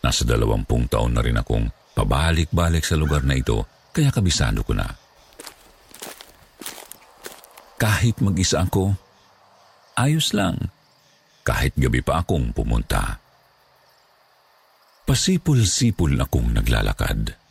Nasa 0.04 0.22
dalawampung 0.28 0.84
taon 0.86 1.16
na 1.16 1.24
rin 1.24 1.40
akong 1.40 1.68
pabalik-balik 1.96 2.84
sa 2.84 2.94
lugar 2.94 3.24
na 3.24 3.36
ito 3.36 3.64
kaya 3.94 4.12
kabisado 4.12 4.60
ko 4.66 4.76
na. 4.76 4.86
Kahit 7.80 8.20
mag-isa 8.20 8.62
ako, 8.62 8.94
ayos 9.98 10.30
lang. 10.36 10.70
Kahit 11.44 11.76
gabi 11.76 12.00
pa 12.00 12.24
akong 12.24 12.54
pumunta. 12.56 13.20
Pasipul-sipul 15.04 16.16
akong 16.16 16.56
naglalakad. 16.56 17.43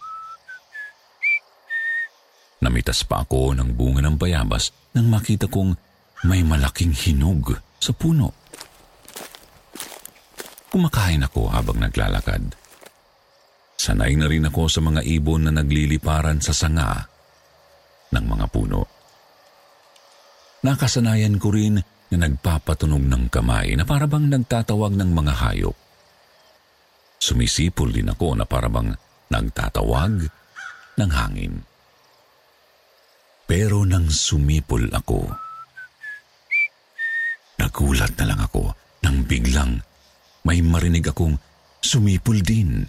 Namitas 2.64 3.04
pa 3.04 3.28
ako 3.28 3.52
ng 3.60 3.76
bunga 3.76 4.00
ng 4.08 4.16
bayabas 4.16 4.72
nang 4.96 5.12
makita 5.12 5.52
kong 5.52 5.76
may 6.24 6.48
malaking 6.48 6.96
hinog 6.96 7.60
sa 7.76 7.92
puno. 7.92 8.32
Kumakain 10.72 11.28
ako 11.28 11.52
habang 11.52 11.84
naglalakad. 11.84 12.56
Sanay 13.76 14.16
na 14.16 14.32
rin 14.32 14.48
ako 14.48 14.72
sa 14.72 14.80
mga 14.80 15.04
ibon 15.04 15.44
na 15.44 15.52
nagliliparan 15.52 16.40
sa 16.40 16.56
sanga 16.56 17.04
ng 18.16 18.26
mga 18.32 18.46
puno. 18.48 18.88
Nakasanayan 20.64 21.36
ko 21.44 21.52
rin 21.52 21.84
na 21.84 22.16
nagpapatunog 22.16 23.04
ng 23.04 23.28
kamay 23.28 23.76
na 23.76 23.84
parabang 23.84 24.32
nagtatawag 24.32 24.96
ng 24.96 25.12
mga 25.12 25.34
hayop. 25.36 25.76
Sumisipol 27.20 27.92
din 27.92 28.08
ako 28.08 28.40
na 28.40 28.48
parabang 28.48 28.96
nagtatawag 29.28 30.32
ng 30.96 31.12
hangin. 31.12 31.73
Pero 33.44 33.84
nang 33.84 34.08
sumipol 34.08 34.88
ako, 34.90 35.28
nagulat 37.60 38.14
na 38.18 38.26
lang 38.34 38.42
ako 38.42 38.74
nang 39.04 39.28
biglang 39.28 39.84
may 40.48 40.64
marinig 40.64 41.08
akong 41.08 41.36
sumipol 41.84 42.40
din. 42.40 42.84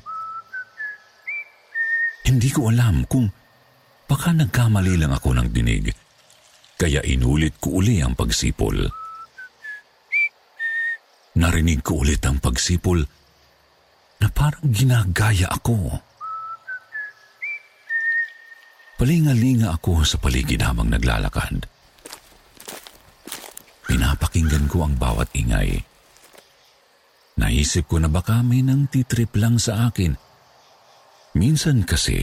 Hindi 2.25 2.49
ko 2.49 2.73
alam 2.73 3.05
kung 3.05 3.29
baka 4.09 4.33
nagkamali 4.33 4.97
lang 4.97 5.13
ako 5.13 5.37
ng 5.37 5.49
dinig 5.53 5.93
kaya 6.75 7.01
inulit 7.07 7.59
ko 7.63 7.79
uli 7.79 8.03
ang 8.03 8.19
pagsipol. 8.19 8.75
Narinig 11.35 11.83
ko 11.83 12.03
ulit 12.03 12.23
ang 12.27 12.39
pagsipol 12.39 13.03
na 14.23 14.29
parang 14.31 14.71
ginagaya 14.71 15.51
ako. 15.51 15.99
Palingalinga 18.95 19.75
ako 19.75 20.07
sa 20.07 20.23
paligid 20.23 20.63
habang 20.63 20.87
naglalakad. 20.87 21.67
Pinapakinggan 23.91 24.71
ko 24.71 24.87
ang 24.87 24.95
bawat 24.95 25.29
ingay. 25.35 25.83
Naisip 27.35 27.91
ko 27.91 27.99
na 27.99 28.07
baka 28.07 28.41
may 28.47 28.63
nang 28.63 28.87
titrip 28.87 29.35
lang 29.35 29.59
sa 29.59 29.91
akin. 29.91 30.15
Minsan 31.35 31.83
kasi, 31.83 32.23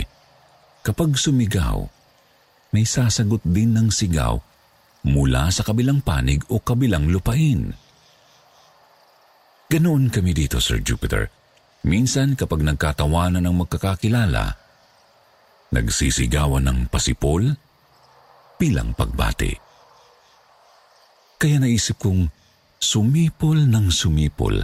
kapag 0.80 1.20
sumigaw, 1.20 1.84
may 2.72 2.88
sasagot 2.88 3.44
din 3.44 3.76
ng 3.76 3.92
sigaw 3.92 4.40
mula 5.04 5.52
sa 5.52 5.68
kabilang 5.68 6.00
panig 6.00 6.40
o 6.48 6.64
kabilang 6.64 7.12
lupain. 7.12 7.76
Ganoon 9.68 10.08
kami 10.08 10.32
dito, 10.32 10.64
Sir 10.64 10.80
Jupiter. 10.80 11.28
Minsan 11.84 12.40
kapag 12.40 12.64
nagkatawanan 12.64 13.44
ng 13.44 13.56
magkakakilala, 13.68 14.61
nagsisigawan 15.72 16.68
ng 16.68 16.80
pasipol 16.92 17.48
bilang 18.60 18.94
pagbati. 18.94 19.56
Kaya 21.42 21.58
naisip 21.58 21.98
kong 21.98 22.30
sumipol 22.78 23.66
ng 23.66 23.90
sumipol 23.90 24.62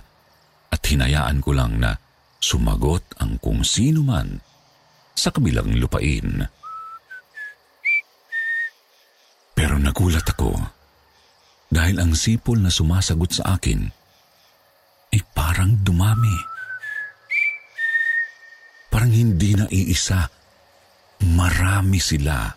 at 0.70 0.82
hinayaan 0.84 1.41
ko 1.41 1.56
lang 1.56 1.82
na 1.82 1.98
sumagot 2.38 3.17
ang 3.17 3.41
kung 3.41 3.65
sino 3.65 4.06
man 4.06 4.38
sa 5.17 5.34
kabilang 5.34 5.74
lupain. 5.82 6.46
Pero 9.58 9.82
nagulat 9.82 10.28
ako 10.38 10.54
dahil 11.74 11.98
ang 11.98 12.13
sipol 12.13 12.62
na 12.62 12.70
sumasagot 12.70 13.41
sa 13.41 13.58
akin 13.58 13.89
ay 15.10 15.22
parang 15.34 15.82
dumami. 15.82 16.38
Parang 18.93 19.10
hindi 19.10 19.58
na 19.58 19.65
iisa, 19.65 20.30
marami 21.23 21.97
sila. 21.97 22.51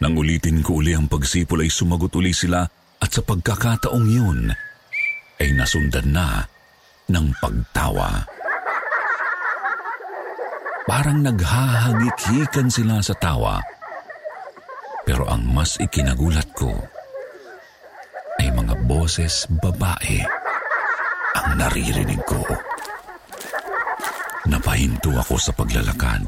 Nang 0.00 0.16
ulitin 0.16 0.64
ko 0.64 0.80
uli 0.80 0.96
ang 0.96 1.06
pagsipol 1.06 1.60
ay 1.60 1.70
sumagot 1.70 2.10
uli 2.16 2.32
sila 2.32 2.64
at 3.00 3.10
sa 3.12 3.20
pagkakataong 3.20 4.08
yun 4.08 4.48
ay 5.36 5.48
nasundan 5.52 6.08
na 6.08 6.40
ng 7.12 7.26
pagtawa. 7.36 8.24
Parang 10.88 11.20
naghahagik-hikan 11.20 12.72
sila 12.72 12.98
sa 13.04 13.14
tawa 13.14 13.60
pero 15.04 15.26
ang 15.28 15.42
mas 15.42 15.76
ikinagulat 15.82 16.48
ko 16.54 16.70
ay 18.40 18.48
mga 18.54 18.74
boses 18.88 19.44
babae 19.60 20.24
ang 21.36 21.60
naririnig 21.60 22.20
ko. 22.24 22.40
Napahinto 24.50 25.14
ako 25.14 25.38
sa 25.38 25.54
paglalakad 25.54 26.26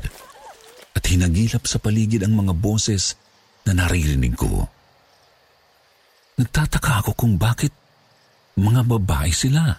at 0.95 1.03
hinagilap 1.11 1.67
sa 1.67 1.83
paligid 1.83 2.23
ang 2.23 2.39
mga 2.39 2.55
boses 2.55 3.19
na 3.67 3.75
naririnig 3.75 4.39
ko. 4.39 4.63
Nagtataka 6.39 7.03
ako 7.03 7.13
kung 7.19 7.35
bakit 7.35 7.75
mga 8.55 8.87
babae 8.87 9.35
sila. 9.35 9.75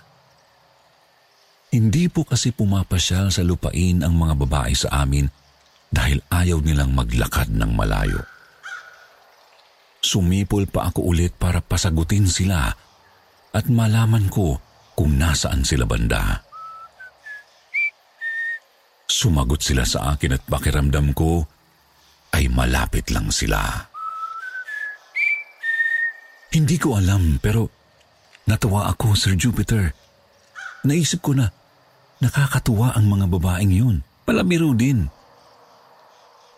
Hindi 1.72 2.12
po 2.12 2.28
kasi 2.28 2.52
pumapasyal 2.52 3.32
sa 3.32 3.42
lupain 3.42 4.04
ang 4.04 4.14
mga 4.14 4.36
babae 4.46 4.76
sa 4.76 5.08
amin 5.08 5.26
dahil 5.90 6.20
ayaw 6.28 6.60
nilang 6.60 6.92
maglakad 6.92 7.48
ng 7.48 7.72
malayo. 7.74 8.22
Sumipol 10.04 10.68
pa 10.68 10.92
ako 10.92 11.16
ulit 11.16 11.34
para 11.40 11.64
pasagutin 11.64 12.28
sila 12.28 12.70
at 13.56 13.66
malaman 13.72 14.28
ko 14.28 14.60
kung 14.94 15.16
nasaan 15.16 15.64
sila 15.64 15.88
banda. 15.88 16.53
Sumagot 19.14 19.62
sila 19.62 19.86
sa 19.86 20.18
akin 20.18 20.42
at 20.42 20.44
pakiramdam 20.50 21.14
ko 21.14 21.46
ay 22.34 22.50
malapit 22.50 23.14
lang 23.14 23.30
sila. 23.30 23.62
Hindi 26.50 26.82
ko 26.82 26.98
alam 26.98 27.38
pero 27.38 27.70
natawa 28.50 28.90
ako, 28.90 29.14
Sir 29.14 29.38
Jupiter. 29.38 29.94
Naisip 30.90 31.22
ko 31.22 31.38
na 31.38 31.46
nakakatuwa 32.26 32.98
ang 32.98 33.06
mga 33.06 33.30
babaeng 33.30 33.74
yun. 33.74 33.98
Palabiro 34.26 34.74
din. 34.74 35.06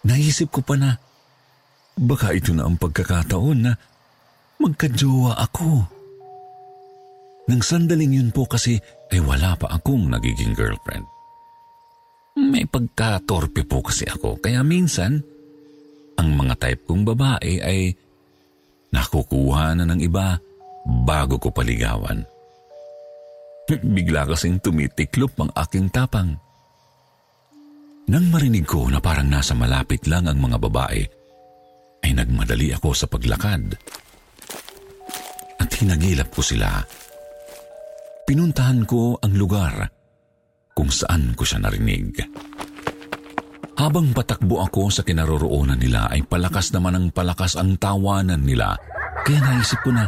Naisip 0.08 0.56
ko 0.56 0.64
pa 0.64 0.80
na 0.80 0.96
Baka 1.96 2.36
ito 2.36 2.52
na 2.52 2.68
ang 2.68 2.76
pagkakataon 2.76 3.60
na 3.64 3.72
magkajowa 4.60 5.40
ako. 5.40 5.88
Nang 7.48 7.62
sandaling 7.64 8.20
yun 8.20 8.30
po 8.36 8.44
kasi 8.44 8.76
ay 9.16 9.24
wala 9.24 9.56
pa 9.56 9.72
akong 9.72 10.12
nagiging 10.12 10.52
girlfriend. 10.52 11.08
May 12.46 12.70
pagka-torpe 12.70 13.66
po 13.66 13.82
kasi 13.82 14.06
ako 14.06 14.38
kaya 14.38 14.62
minsan 14.62 15.18
ang 16.16 16.30
mga 16.38 16.54
type 16.62 16.82
kong 16.86 17.04
babae 17.04 17.60
ay 17.60 17.80
nakukuha 18.94 19.76
na 19.76 19.84
ng 19.90 20.00
iba 20.00 20.38
bago 20.86 21.42
ko 21.42 21.50
paligawan. 21.52 22.24
Bigla 23.96 24.30
kasing 24.30 24.62
tumitiklop 24.62 25.34
ang 25.42 25.52
aking 25.58 25.90
tapang. 25.90 26.38
Nang 28.06 28.30
marinig 28.30 28.70
ko 28.70 28.86
na 28.86 29.02
parang 29.02 29.26
nasa 29.26 29.58
malapit 29.58 30.06
lang 30.06 30.30
ang 30.30 30.38
mga 30.38 30.62
babae, 30.62 31.02
ay 32.06 32.12
nagmadali 32.14 32.70
ako 32.78 32.94
sa 32.94 33.10
paglakad. 33.10 33.74
At 35.58 35.70
hinagilap 35.74 36.30
ko 36.30 36.46
sila. 36.46 36.86
Pinuntahan 38.30 38.86
ko 38.86 39.18
ang 39.18 39.34
lugar 39.34 39.90
kung 40.76 40.92
saan 40.92 41.32
ko 41.34 41.48
siya 41.48 41.64
narinig. 41.64 42.20
Habang 43.80 44.12
patakbo 44.12 44.60
ako 44.60 44.92
sa 44.92 45.08
kinaroroonan 45.08 45.80
nila 45.80 46.12
ay 46.12 46.28
palakas 46.28 46.76
naman 46.76 46.96
ang 46.96 47.08
palakas 47.16 47.56
ang 47.56 47.80
tawanan 47.80 48.44
nila. 48.44 48.76
Kaya 49.24 49.40
naisip 49.40 49.80
ko 49.84 49.96
na 49.96 50.04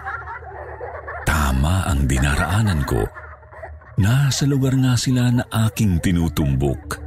tama 1.23 1.87
ang 1.87 2.03
dinaraanan 2.07 2.83
ko. 2.83 3.03
Nasa 3.97 4.45
lugar 4.45 4.75
nga 4.77 4.93
sila 4.95 5.31
na 5.31 5.43
aking 5.67 5.99
tinutumbok. 6.03 6.99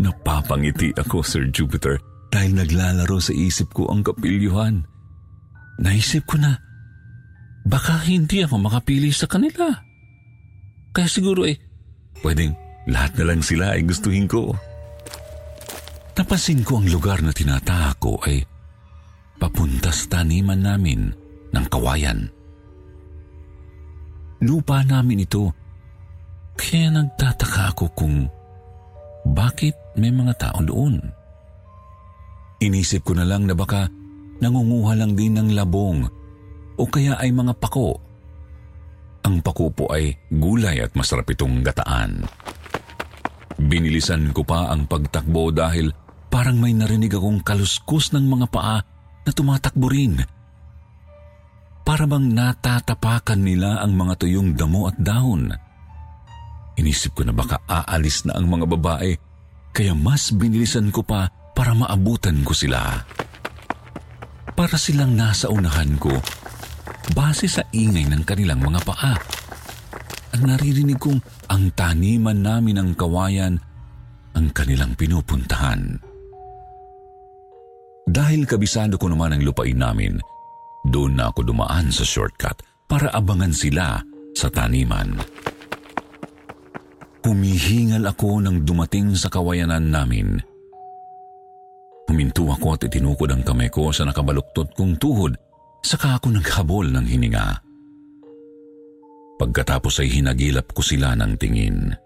Napapangiti 0.00 0.94
ako, 0.96 1.20
Sir 1.20 1.52
Jupiter, 1.52 2.00
dahil 2.32 2.56
naglalaro 2.56 3.20
sa 3.20 3.36
isip 3.36 3.76
ko 3.76 3.92
ang 3.92 4.00
kapilyuhan. 4.00 4.80
Naisip 5.82 6.24
ko 6.24 6.40
na, 6.40 6.56
baka 7.68 8.00
hindi 8.08 8.40
ako 8.40 8.56
makapili 8.56 9.12
sa 9.12 9.28
kanila. 9.28 9.68
Kaya 10.96 11.08
siguro 11.10 11.44
eh, 11.44 11.69
pwedeng 12.24 12.52
lahat 12.88 13.16
na 13.20 13.24
lang 13.32 13.40
sila 13.44 13.76
ay 13.76 13.84
gustuhin 13.84 14.30
ko. 14.30 14.52
Napansin 16.20 16.60
ko 16.60 16.76
ang 16.76 16.88
lugar 16.92 17.24
na 17.24 17.32
tinataha 17.32 17.96
ko 17.96 18.20
ay 18.28 18.44
papunta 19.40 19.88
sa 19.88 20.20
taniman 20.20 20.60
namin 20.60 21.08
ng 21.48 21.64
kawayan. 21.72 22.28
Lupa 24.44 24.84
namin 24.84 25.24
ito, 25.24 25.48
kaya 26.60 26.92
nagtataka 26.92 27.72
ako 27.72 27.84
kung 27.96 28.28
bakit 29.32 29.72
may 29.96 30.12
mga 30.12 30.36
tao 30.36 30.60
doon. 30.60 31.00
Inisip 32.60 33.08
ko 33.08 33.16
na 33.16 33.24
lang 33.24 33.48
na 33.48 33.56
baka 33.56 33.88
nangunguha 34.44 34.92
lang 34.96 35.16
din 35.16 35.40
ng 35.40 35.56
labong 35.56 36.04
o 36.76 36.82
kaya 36.84 37.16
ay 37.16 37.32
mga 37.32 37.56
pako. 37.56 37.96
Ang 39.20 39.44
pako 39.44 39.68
po 39.72 39.84
ay 39.92 40.16
gulay 40.32 40.80
at 40.80 40.96
masarap 40.96 41.28
itong 41.28 41.60
gataan. 41.60 42.24
Binilisan 43.60 44.32
ko 44.32 44.40
pa 44.40 44.72
ang 44.72 44.88
pagtakbo 44.88 45.52
dahil 45.52 45.92
parang 46.32 46.56
may 46.56 46.72
narinig 46.72 47.12
akong 47.12 47.44
kaluskus 47.44 48.16
ng 48.16 48.24
mga 48.24 48.46
paa 48.48 48.80
na 49.26 49.30
tumatakbo 49.30 49.86
rin. 49.92 50.16
Para 51.84 52.08
bang 52.08 52.32
natatapakan 52.32 53.40
nila 53.44 53.84
ang 53.84 53.92
mga 53.92 54.24
tuyong 54.24 54.56
damo 54.56 54.88
at 54.88 54.96
dahon. 54.96 55.52
Inisip 56.80 57.20
ko 57.20 57.28
na 57.28 57.36
baka 57.36 57.60
aalis 57.68 58.24
na 58.24 58.40
ang 58.40 58.48
mga 58.48 58.64
babae 58.64 59.12
kaya 59.76 59.92
mas 59.92 60.32
binilisan 60.32 60.88
ko 60.88 61.04
pa 61.04 61.28
para 61.52 61.76
maabutan 61.76 62.40
ko 62.40 62.56
sila. 62.56 63.04
Para 64.56 64.76
silang 64.80 65.12
nasa 65.12 65.52
unahan 65.52 66.00
ko 66.00 66.16
base 67.12 67.46
sa 67.50 67.62
ingay 67.74 68.06
ng 68.08 68.22
kanilang 68.24 68.62
mga 68.62 68.80
paa. 68.86 69.14
At 70.30 70.40
naririnig 70.40 70.98
kong 70.98 71.18
ang 71.50 71.74
taniman 71.74 72.38
namin 72.38 72.78
ng 72.78 72.90
kawayan 72.94 73.58
ang 74.34 74.46
kanilang 74.54 74.94
pinupuntahan. 74.94 75.98
Dahil 78.10 78.46
kabisado 78.46 78.98
ko 78.98 79.06
naman 79.10 79.38
ang 79.38 79.42
lupain 79.42 79.78
namin, 79.78 80.18
doon 80.86 81.18
na 81.18 81.30
ako 81.30 81.46
dumaan 81.46 81.92
sa 81.92 82.02
shortcut 82.02 82.58
para 82.90 83.10
abangan 83.14 83.54
sila 83.54 84.02
sa 84.34 84.48
taniman. 84.50 85.14
Humihingal 87.20 88.08
ako 88.08 88.40
nang 88.40 88.64
dumating 88.64 89.12
sa 89.12 89.28
kawayanan 89.28 89.92
namin. 89.92 90.40
Huminto 92.10 92.48
ako 92.50 92.74
at 92.74 92.90
itinukod 92.90 93.30
ang 93.30 93.46
kamay 93.46 93.70
ko 93.70 93.94
sa 93.94 94.02
nakabaluktot 94.08 94.74
kong 94.74 94.98
tuhod, 94.98 95.36
saka 95.80 96.20
ako 96.20 96.32
naghabol 96.32 96.86
ng 96.88 97.06
hininga. 97.06 97.46
Pagkatapos 99.40 100.04
ay 100.04 100.20
hinagilap 100.20 100.68
ko 100.76 100.84
sila 100.84 101.16
ng 101.16 101.32
tingin. 101.40 101.96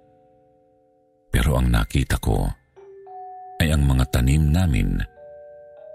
Pero 1.35 1.59
ang 1.59 1.67
nakita 1.67 2.23
ko 2.23 2.47
ay 3.59 3.75
ang 3.75 3.83
mga 3.83 4.05
tanim 4.15 4.55
namin 4.55 5.03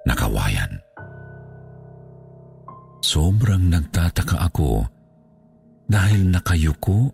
na 0.03 0.13
kawayan. 0.15 0.71
Sobrang 2.99 3.71
nagtataka 3.71 4.51
ako 4.51 4.83
dahil 5.87 6.27
nakayuko 6.27 7.07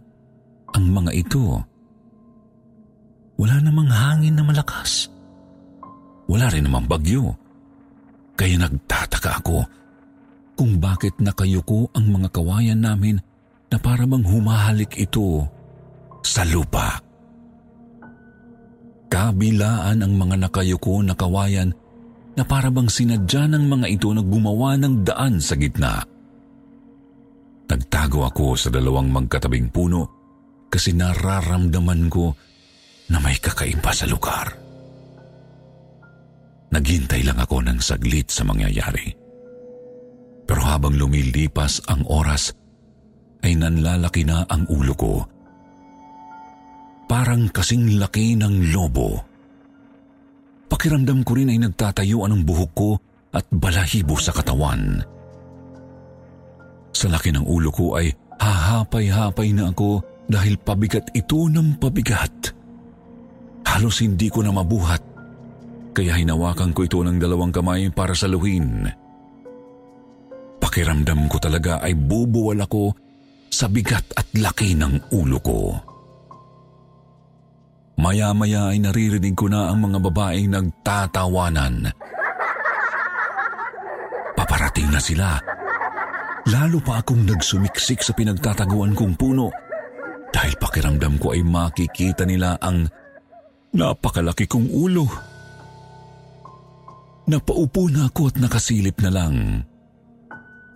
ang 0.73 0.85
mga 0.89 1.11
ito 1.13 1.61
wala 3.35 3.59
namang 3.59 3.91
hangin 3.91 4.35
na 4.39 4.43
malakas. 4.47 5.11
Wala 6.31 6.47
rin 6.47 6.65
namang 6.65 6.87
bagyo. 6.87 7.35
Kaya 8.35 8.55
nagtataka 8.59 9.43
ako 9.43 9.57
kung 10.55 10.79
bakit 10.79 11.19
nakayuko 11.19 11.91
ang 11.91 12.09
mga 12.15 12.31
kawayan 12.31 12.79
namin 12.79 13.19
na 13.69 13.77
para 13.77 14.07
bang 14.07 14.23
humahalik 14.23 14.95
ito 14.95 15.43
sa 16.23 16.47
lupa. 16.47 16.97
Kabilaan 19.11 20.01
ang 20.01 20.13
mga 20.15 20.47
nakayuko 20.47 21.03
na 21.03 21.13
kawayan 21.13 21.75
na 22.35 22.43
para 22.43 22.71
bang 22.71 22.87
sinadya 22.87 23.47
ng 23.51 23.63
mga 23.67 23.87
ito 23.99 24.09
na 24.11 24.23
gumawa 24.23 24.75
ng 24.79 25.03
daan 25.07 25.39
sa 25.39 25.55
gitna. 25.55 26.03
Nagtago 27.65 28.27
ako 28.27 28.55
sa 28.55 28.69
dalawang 28.71 29.11
magkatabing 29.11 29.71
puno 29.71 30.01
kasi 30.71 30.91
nararamdaman 30.95 32.11
ko 32.11 32.35
na 33.11 33.17
may 33.21 33.37
kakaiba 33.39 33.91
sa 33.95 34.07
lugar. 34.07 34.51
Naghintay 36.75 37.23
lang 37.23 37.39
ako 37.39 37.63
ng 37.63 37.79
saglit 37.79 38.27
sa 38.27 38.43
mangyayari. 38.43 39.24
Pero 40.45 40.61
habang 40.61 40.93
lumilipas 40.93 41.81
ang 41.89 42.05
oras, 42.05 42.53
ay 43.45 43.57
nanlalaki 43.57 44.25
na 44.25 44.45
ang 44.49 44.65
ulo 44.69 44.93
ko. 44.97 45.13
Parang 47.05 47.49
kasing 47.53 48.01
laki 48.01 48.33
ng 48.37 48.73
lobo. 48.73 49.21
Pakiramdam 50.65 51.21
ko 51.21 51.37
rin 51.37 51.53
ay 51.53 51.61
nagtatayuan 51.61 52.33
ang 52.33 52.41
buhok 52.41 52.71
ko 52.73 52.97
at 53.29 53.45
balahibo 53.53 54.17
sa 54.17 54.33
katawan. 54.33 55.05
Sa 56.89 57.05
laki 57.05 57.29
ng 57.29 57.45
ulo 57.45 57.69
ko 57.69 57.93
ay 58.01 58.09
hahapay-hapay 58.41 59.53
na 59.53 59.69
ako 59.69 60.01
dahil 60.25 60.57
pabigat 60.57 61.13
ito 61.13 61.45
ng 61.45 61.77
pabigat. 61.77 62.33
Halos 63.65 64.01
hindi 64.01 64.31
ko 64.33 64.41
na 64.41 64.49
mabuhat, 64.49 65.03
kaya 65.93 66.17
hinawakan 66.17 66.73
ko 66.73 66.81
ito 66.87 67.03
ng 67.05 67.21
dalawang 67.21 67.53
kamay 67.53 67.91
para 67.93 68.17
saluhin. 68.17 68.89
Pakiramdam 70.75 71.31
ko 71.31 71.39
talaga 71.39 71.79
ay 71.79 71.95
bubuwal 71.95 72.59
ako 72.59 72.91
sa 73.47 73.71
bigat 73.71 74.11
at 74.11 74.27
laki 74.35 74.75
ng 74.75 75.07
ulo 75.15 75.39
ko. 75.39 75.71
Maya-maya 77.95 78.75
ay 78.75 78.83
naririnig 78.83 79.39
ko 79.39 79.47
na 79.47 79.71
ang 79.71 79.87
mga 79.87 80.03
babaeng 80.03 80.51
nagtatawanan. 80.51 81.95
Paparating 84.35 84.91
na 84.91 84.99
sila. 84.99 85.39
Lalo 86.51 86.83
pa 86.83 86.99
akong 86.99 87.23
nagsumiksik 87.23 88.03
sa 88.03 88.11
pinagtataguan 88.11 88.99
kong 88.99 89.15
puno 89.15 89.47
dahil 90.27 90.59
pakiramdam 90.59 91.15
ko 91.23 91.31
ay 91.31 91.39
makikita 91.39 92.27
nila 92.27 92.59
ang 92.59 92.83
Napakalaki 93.71 94.43
kong 94.43 94.67
ulo. 94.75 95.07
Napaupo 97.31 97.87
na 97.87 98.11
ako 98.11 98.27
at 98.27 98.35
nakasilip 98.43 98.99
na 98.99 99.11
lang. 99.15 99.35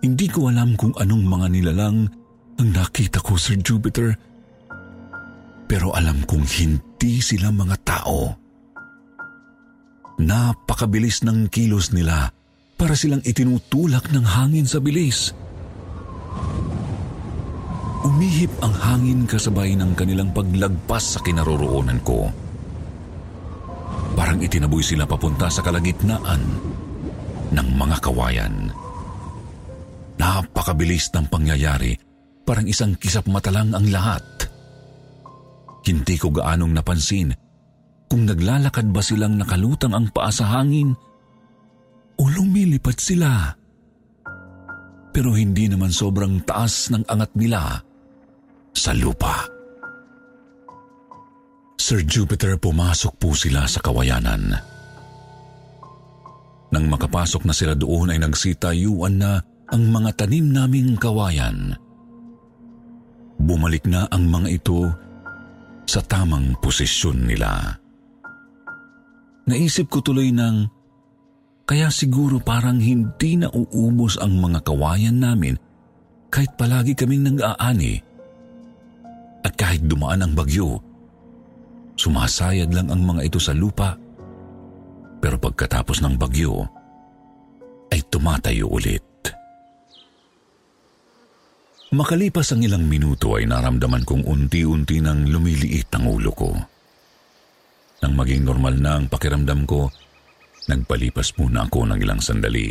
Hindi 0.00 0.26
ko 0.32 0.48
alam 0.48 0.80
kung 0.80 0.96
anong 0.96 1.24
mga 1.28 1.46
nilalang 1.52 2.08
ang 2.56 2.68
nakita 2.72 3.20
ko, 3.20 3.36
Sir 3.36 3.60
Jupiter. 3.60 4.16
Pero 5.68 5.92
alam 5.92 6.24
kong 6.24 6.44
hindi 6.44 7.20
sila 7.20 7.52
mga 7.52 7.76
tao. 7.84 8.32
Napakabilis 10.20 11.24
ng 11.24 11.48
kilos 11.52 11.92
nila 11.92 12.32
para 12.80 12.96
silang 12.96 13.20
itinutulak 13.24 14.08
ng 14.08 14.24
hangin 14.24 14.64
sa 14.64 14.80
bilis. 14.80 15.36
Umihip 18.00 18.52
ang 18.64 18.72
hangin 18.72 19.28
kasabay 19.28 19.76
ng 19.76 19.92
kanilang 19.92 20.32
paglagpas 20.32 21.16
sa 21.16 21.20
kinaroroonan 21.20 22.00
ko. 22.00 22.32
Parang 24.16 24.40
itinaboy 24.40 24.80
sila 24.80 25.04
papunta 25.04 25.52
sa 25.52 25.60
kalagitnaan 25.60 26.40
ng 27.52 27.68
mga 27.76 27.96
kawayan. 28.00 28.72
Napakabilis 30.40 31.12
ng 31.12 31.28
pangyayari, 31.28 31.92
parang 32.48 32.64
isang 32.64 32.96
kisap 32.96 33.28
mata 33.28 33.52
lang 33.52 33.76
ang 33.76 33.84
lahat. 33.92 34.24
Hindi 35.84 36.16
ko 36.16 36.32
gaanong 36.32 36.72
napansin 36.72 37.28
kung 38.08 38.24
naglalakad 38.24 38.88
ba 38.88 39.04
silang 39.04 39.36
nakalutang 39.36 39.92
ang 39.92 40.08
paa 40.08 40.32
sa 40.32 40.48
hangin 40.56 40.96
o 42.16 42.22
lumilipad 42.24 42.96
sila. 42.96 43.52
Pero 45.12 45.36
hindi 45.36 45.68
naman 45.68 45.92
sobrang 45.92 46.40
taas 46.48 46.88
ng 46.88 47.04
angat 47.04 47.36
nila 47.36 47.76
sa 48.72 48.96
lupa. 48.96 49.44
Sir 51.76 52.00
Jupiter, 52.08 52.56
pumasok 52.56 53.12
po 53.20 53.36
sila 53.36 53.68
sa 53.68 53.84
kawayanan. 53.84 54.56
Nang 56.72 56.84
makapasok 56.88 57.44
na 57.44 57.52
sila 57.52 57.76
doon 57.76 58.14
ay 58.14 58.18
nagsitayuan 58.24 59.20
na 59.20 59.49
ang 59.70 59.82
mga 59.90 60.10
tanim 60.18 60.50
naming 60.50 60.98
kawayan. 60.98 61.78
Bumalik 63.40 63.86
na 63.86 64.04
ang 64.10 64.26
mga 64.26 64.48
ito 64.60 64.90
sa 65.86 66.02
tamang 66.04 66.54
posisyon 66.58 67.26
nila. 67.26 67.78
Naisip 69.46 69.90
ko 69.90 70.02
tuloy 70.02 70.30
ng 70.30 70.66
kaya 71.66 71.86
siguro 71.90 72.42
parang 72.42 72.82
hindi 72.82 73.38
na 73.38 73.46
uubos 73.50 74.18
ang 74.18 74.38
mga 74.42 74.66
kawayan 74.66 75.22
namin 75.22 75.54
kahit 76.30 76.54
palagi 76.58 76.94
kaming 76.94 77.30
nang-aani. 77.30 77.94
At 79.46 79.54
kahit 79.54 79.86
dumaan 79.86 80.26
ang 80.26 80.34
bagyo, 80.34 80.78
sumasayad 81.94 82.70
lang 82.74 82.90
ang 82.90 83.02
mga 83.02 83.30
ito 83.30 83.38
sa 83.38 83.54
lupa. 83.54 83.94
Pero 85.22 85.38
pagkatapos 85.38 86.02
ng 86.02 86.14
bagyo, 86.18 86.66
ay 87.90 88.02
tumatayo 88.06 88.70
ulit. 88.70 89.09
Makalipas 91.90 92.54
ang 92.54 92.62
ilang 92.62 92.86
minuto 92.86 93.34
ay 93.34 93.50
naramdaman 93.50 94.06
kong 94.06 94.22
unti-unti 94.22 95.02
nang 95.02 95.26
lumiliit 95.26 95.90
ang 95.90 96.06
ulo 96.06 96.30
ko. 96.30 96.54
Nang 97.98 98.14
maging 98.14 98.46
normal 98.46 98.78
na 98.78 98.94
ang 98.94 99.10
pakiramdam 99.10 99.66
ko, 99.66 99.90
nagpalipas 100.70 101.34
muna 101.34 101.66
ako 101.66 101.90
ng 101.90 101.98
ilang 101.98 102.22
sandali. 102.22 102.70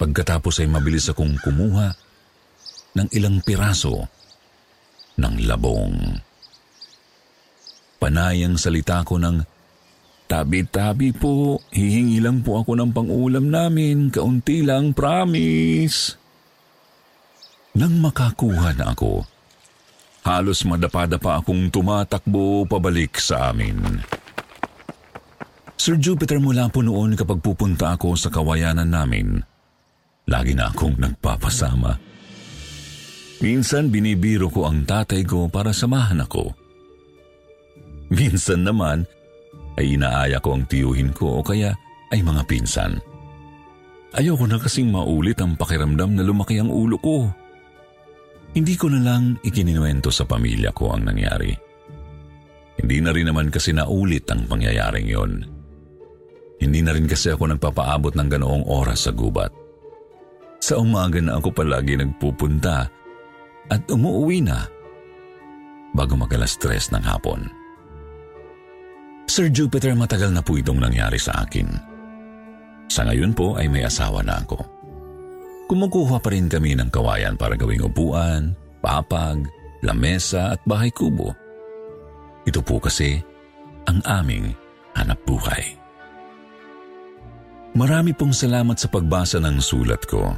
Pagkatapos 0.00 0.64
ay 0.64 0.68
mabilis 0.72 1.12
akong 1.12 1.36
kumuha 1.44 1.92
ng 2.96 3.08
ilang 3.12 3.44
piraso 3.44 4.08
ng 5.20 5.34
labong. 5.44 6.16
Panayang 8.00 8.56
salita 8.56 9.04
ko 9.04 9.20
ng 9.20 9.44
Tabi-tabi 10.24 11.12
po, 11.12 11.60
hihingi 11.68 12.16
lang 12.24 12.40
po 12.40 12.56
ako 12.64 12.80
ng 12.80 12.96
pangulam 12.96 13.52
namin, 13.52 14.08
kaunti 14.08 14.64
lang, 14.64 14.96
promise. 14.96 16.23
Nang 17.74 17.98
makakuha 17.98 18.70
na 18.78 18.94
ako, 18.94 19.26
halos 20.22 20.62
madapa-dapa 20.62 21.42
akong 21.42 21.74
tumatakbo 21.74 22.62
pabalik 22.70 23.18
sa 23.18 23.50
amin. 23.50 23.98
Sir 25.74 25.98
Jupiter 25.98 26.38
mula 26.38 26.70
po 26.70 26.86
noon 26.86 27.18
kapag 27.18 27.42
pupunta 27.42 27.92
ako 27.98 28.14
sa 28.14 28.30
kawayanan 28.30 28.88
namin, 28.88 29.42
lagi 30.30 30.54
na 30.54 30.70
akong 30.70 30.96
nagpapasama. 30.96 31.98
Minsan 33.42 33.90
binibiro 33.90 34.48
ko 34.48 34.70
ang 34.70 34.86
tatay 34.86 35.26
ko 35.26 35.50
para 35.50 35.74
samahan 35.74 36.22
ako. 36.22 36.54
Minsan 38.14 38.62
naman 38.62 39.02
ay 39.74 39.98
inaaya 39.98 40.38
ko 40.38 40.54
ang 40.54 40.64
tiyuhin 40.70 41.10
ko 41.10 41.42
o 41.42 41.44
kaya 41.44 41.74
ay 42.14 42.22
mga 42.22 42.46
pinsan. 42.46 43.02
Ayoko 44.14 44.46
na 44.46 44.62
kasing 44.62 44.94
maulit 44.94 45.42
ang 45.42 45.58
pakiramdam 45.58 46.14
na 46.14 46.22
lumaki 46.22 46.62
ang 46.62 46.70
ulo 46.70 46.96
ko. 47.02 47.28
Hindi 48.54 48.74
ko 48.78 48.86
na 48.86 49.02
lang 49.02 49.42
ikininuwento 49.42 50.14
sa 50.14 50.22
pamilya 50.22 50.70
ko 50.70 50.94
ang 50.94 51.10
nangyari. 51.10 51.50
Hindi 52.78 53.02
na 53.02 53.10
rin 53.10 53.26
naman 53.26 53.50
kasi 53.50 53.74
naulit 53.74 54.30
ang 54.30 54.46
pangyayaring 54.46 55.10
yon. 55.10 55.32
Hindi 56.62 56.80
na 56.86 56.94
rin 56.94 57.10
kasi 57.10 57.34
ako 57.34 57.50
nagpapaabot 57.50 58.14
ng 58.14 58.28
ganoong 58.30 58.64
oras 58.70 59.10
sa 59.10 59.12
gubat. 59.12 59.50
Sa 60.62 60.78
umaga 60.78 61.18
na 61.18 61.36
ako 61.42 61.50
palagi 61.50 61.98
nagpupunta 61.98 62.88
at 63.68 63.82
umuwi 63.90 64.46
na 64.46 64.64
bago 65.92 66.14
magalas 66.14 66.54
stress 66.54 66.94
ng 66.94 67.02
hapon. 67.02 67.50
Sir 69.26 69.50
Jupiter, 69.50 69.98
matagal 69.98 70.30
na 70.30 70.44
po 70.44 70.54
itong 70.54 70.78
nangyari 70.78 71.18
sa 71.18 71.42
akin. 71.42 71.68
Sa 72.86 73.02
ngayon 73.08 73.32
po 73.34 73.56
ay 73.58 73.66
may 73.66 73.82
asawa 73.82 74.22
na 74.22 74.38
ako. 74.38 74.73
Kumukuha 75.64 76.20
pa 76.20 76.28
rin 76.28 76.46
kami 76.52 76.76
ng 76.76 76.92
kawayan 76.92 77.40
para 77.40 77.56
gawing 77.56 77.88
upuan, 77.88 78.52
papag, 78.84 79.48
lamesa 79.80 80.52
at 80.52 80.60
bahay 80.68 80.92
kubo. 80.92 81.32
Ito 82.44 82.60
po 82.60 82.76
kasi 82.76 83.20
ang 83.88 84.04
aming 84.04 84.52
hanap 84.92 85.20
buhay. 85.24 85.80
Marami 87.74 88.14
pong 88.14 88.30
salamat 88.30 88.78
sa 88.78 88.86
pagbasa 88.86 89.42
ng 89.42 89.58
sulat 89.58 90.04
ko. 90.06 90.30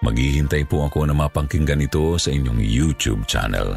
Maghihintay 0.00 0.64
po 0.64 0.88
ako 0.88 1.04
na 1.04 1.14
mapangkinggan 1.16 1.84
ito 1.84 2.16
sa 2.16 2.32
inyong 2.32 2.60
YouTube 2.60 3.28
channel. 3.28 3.76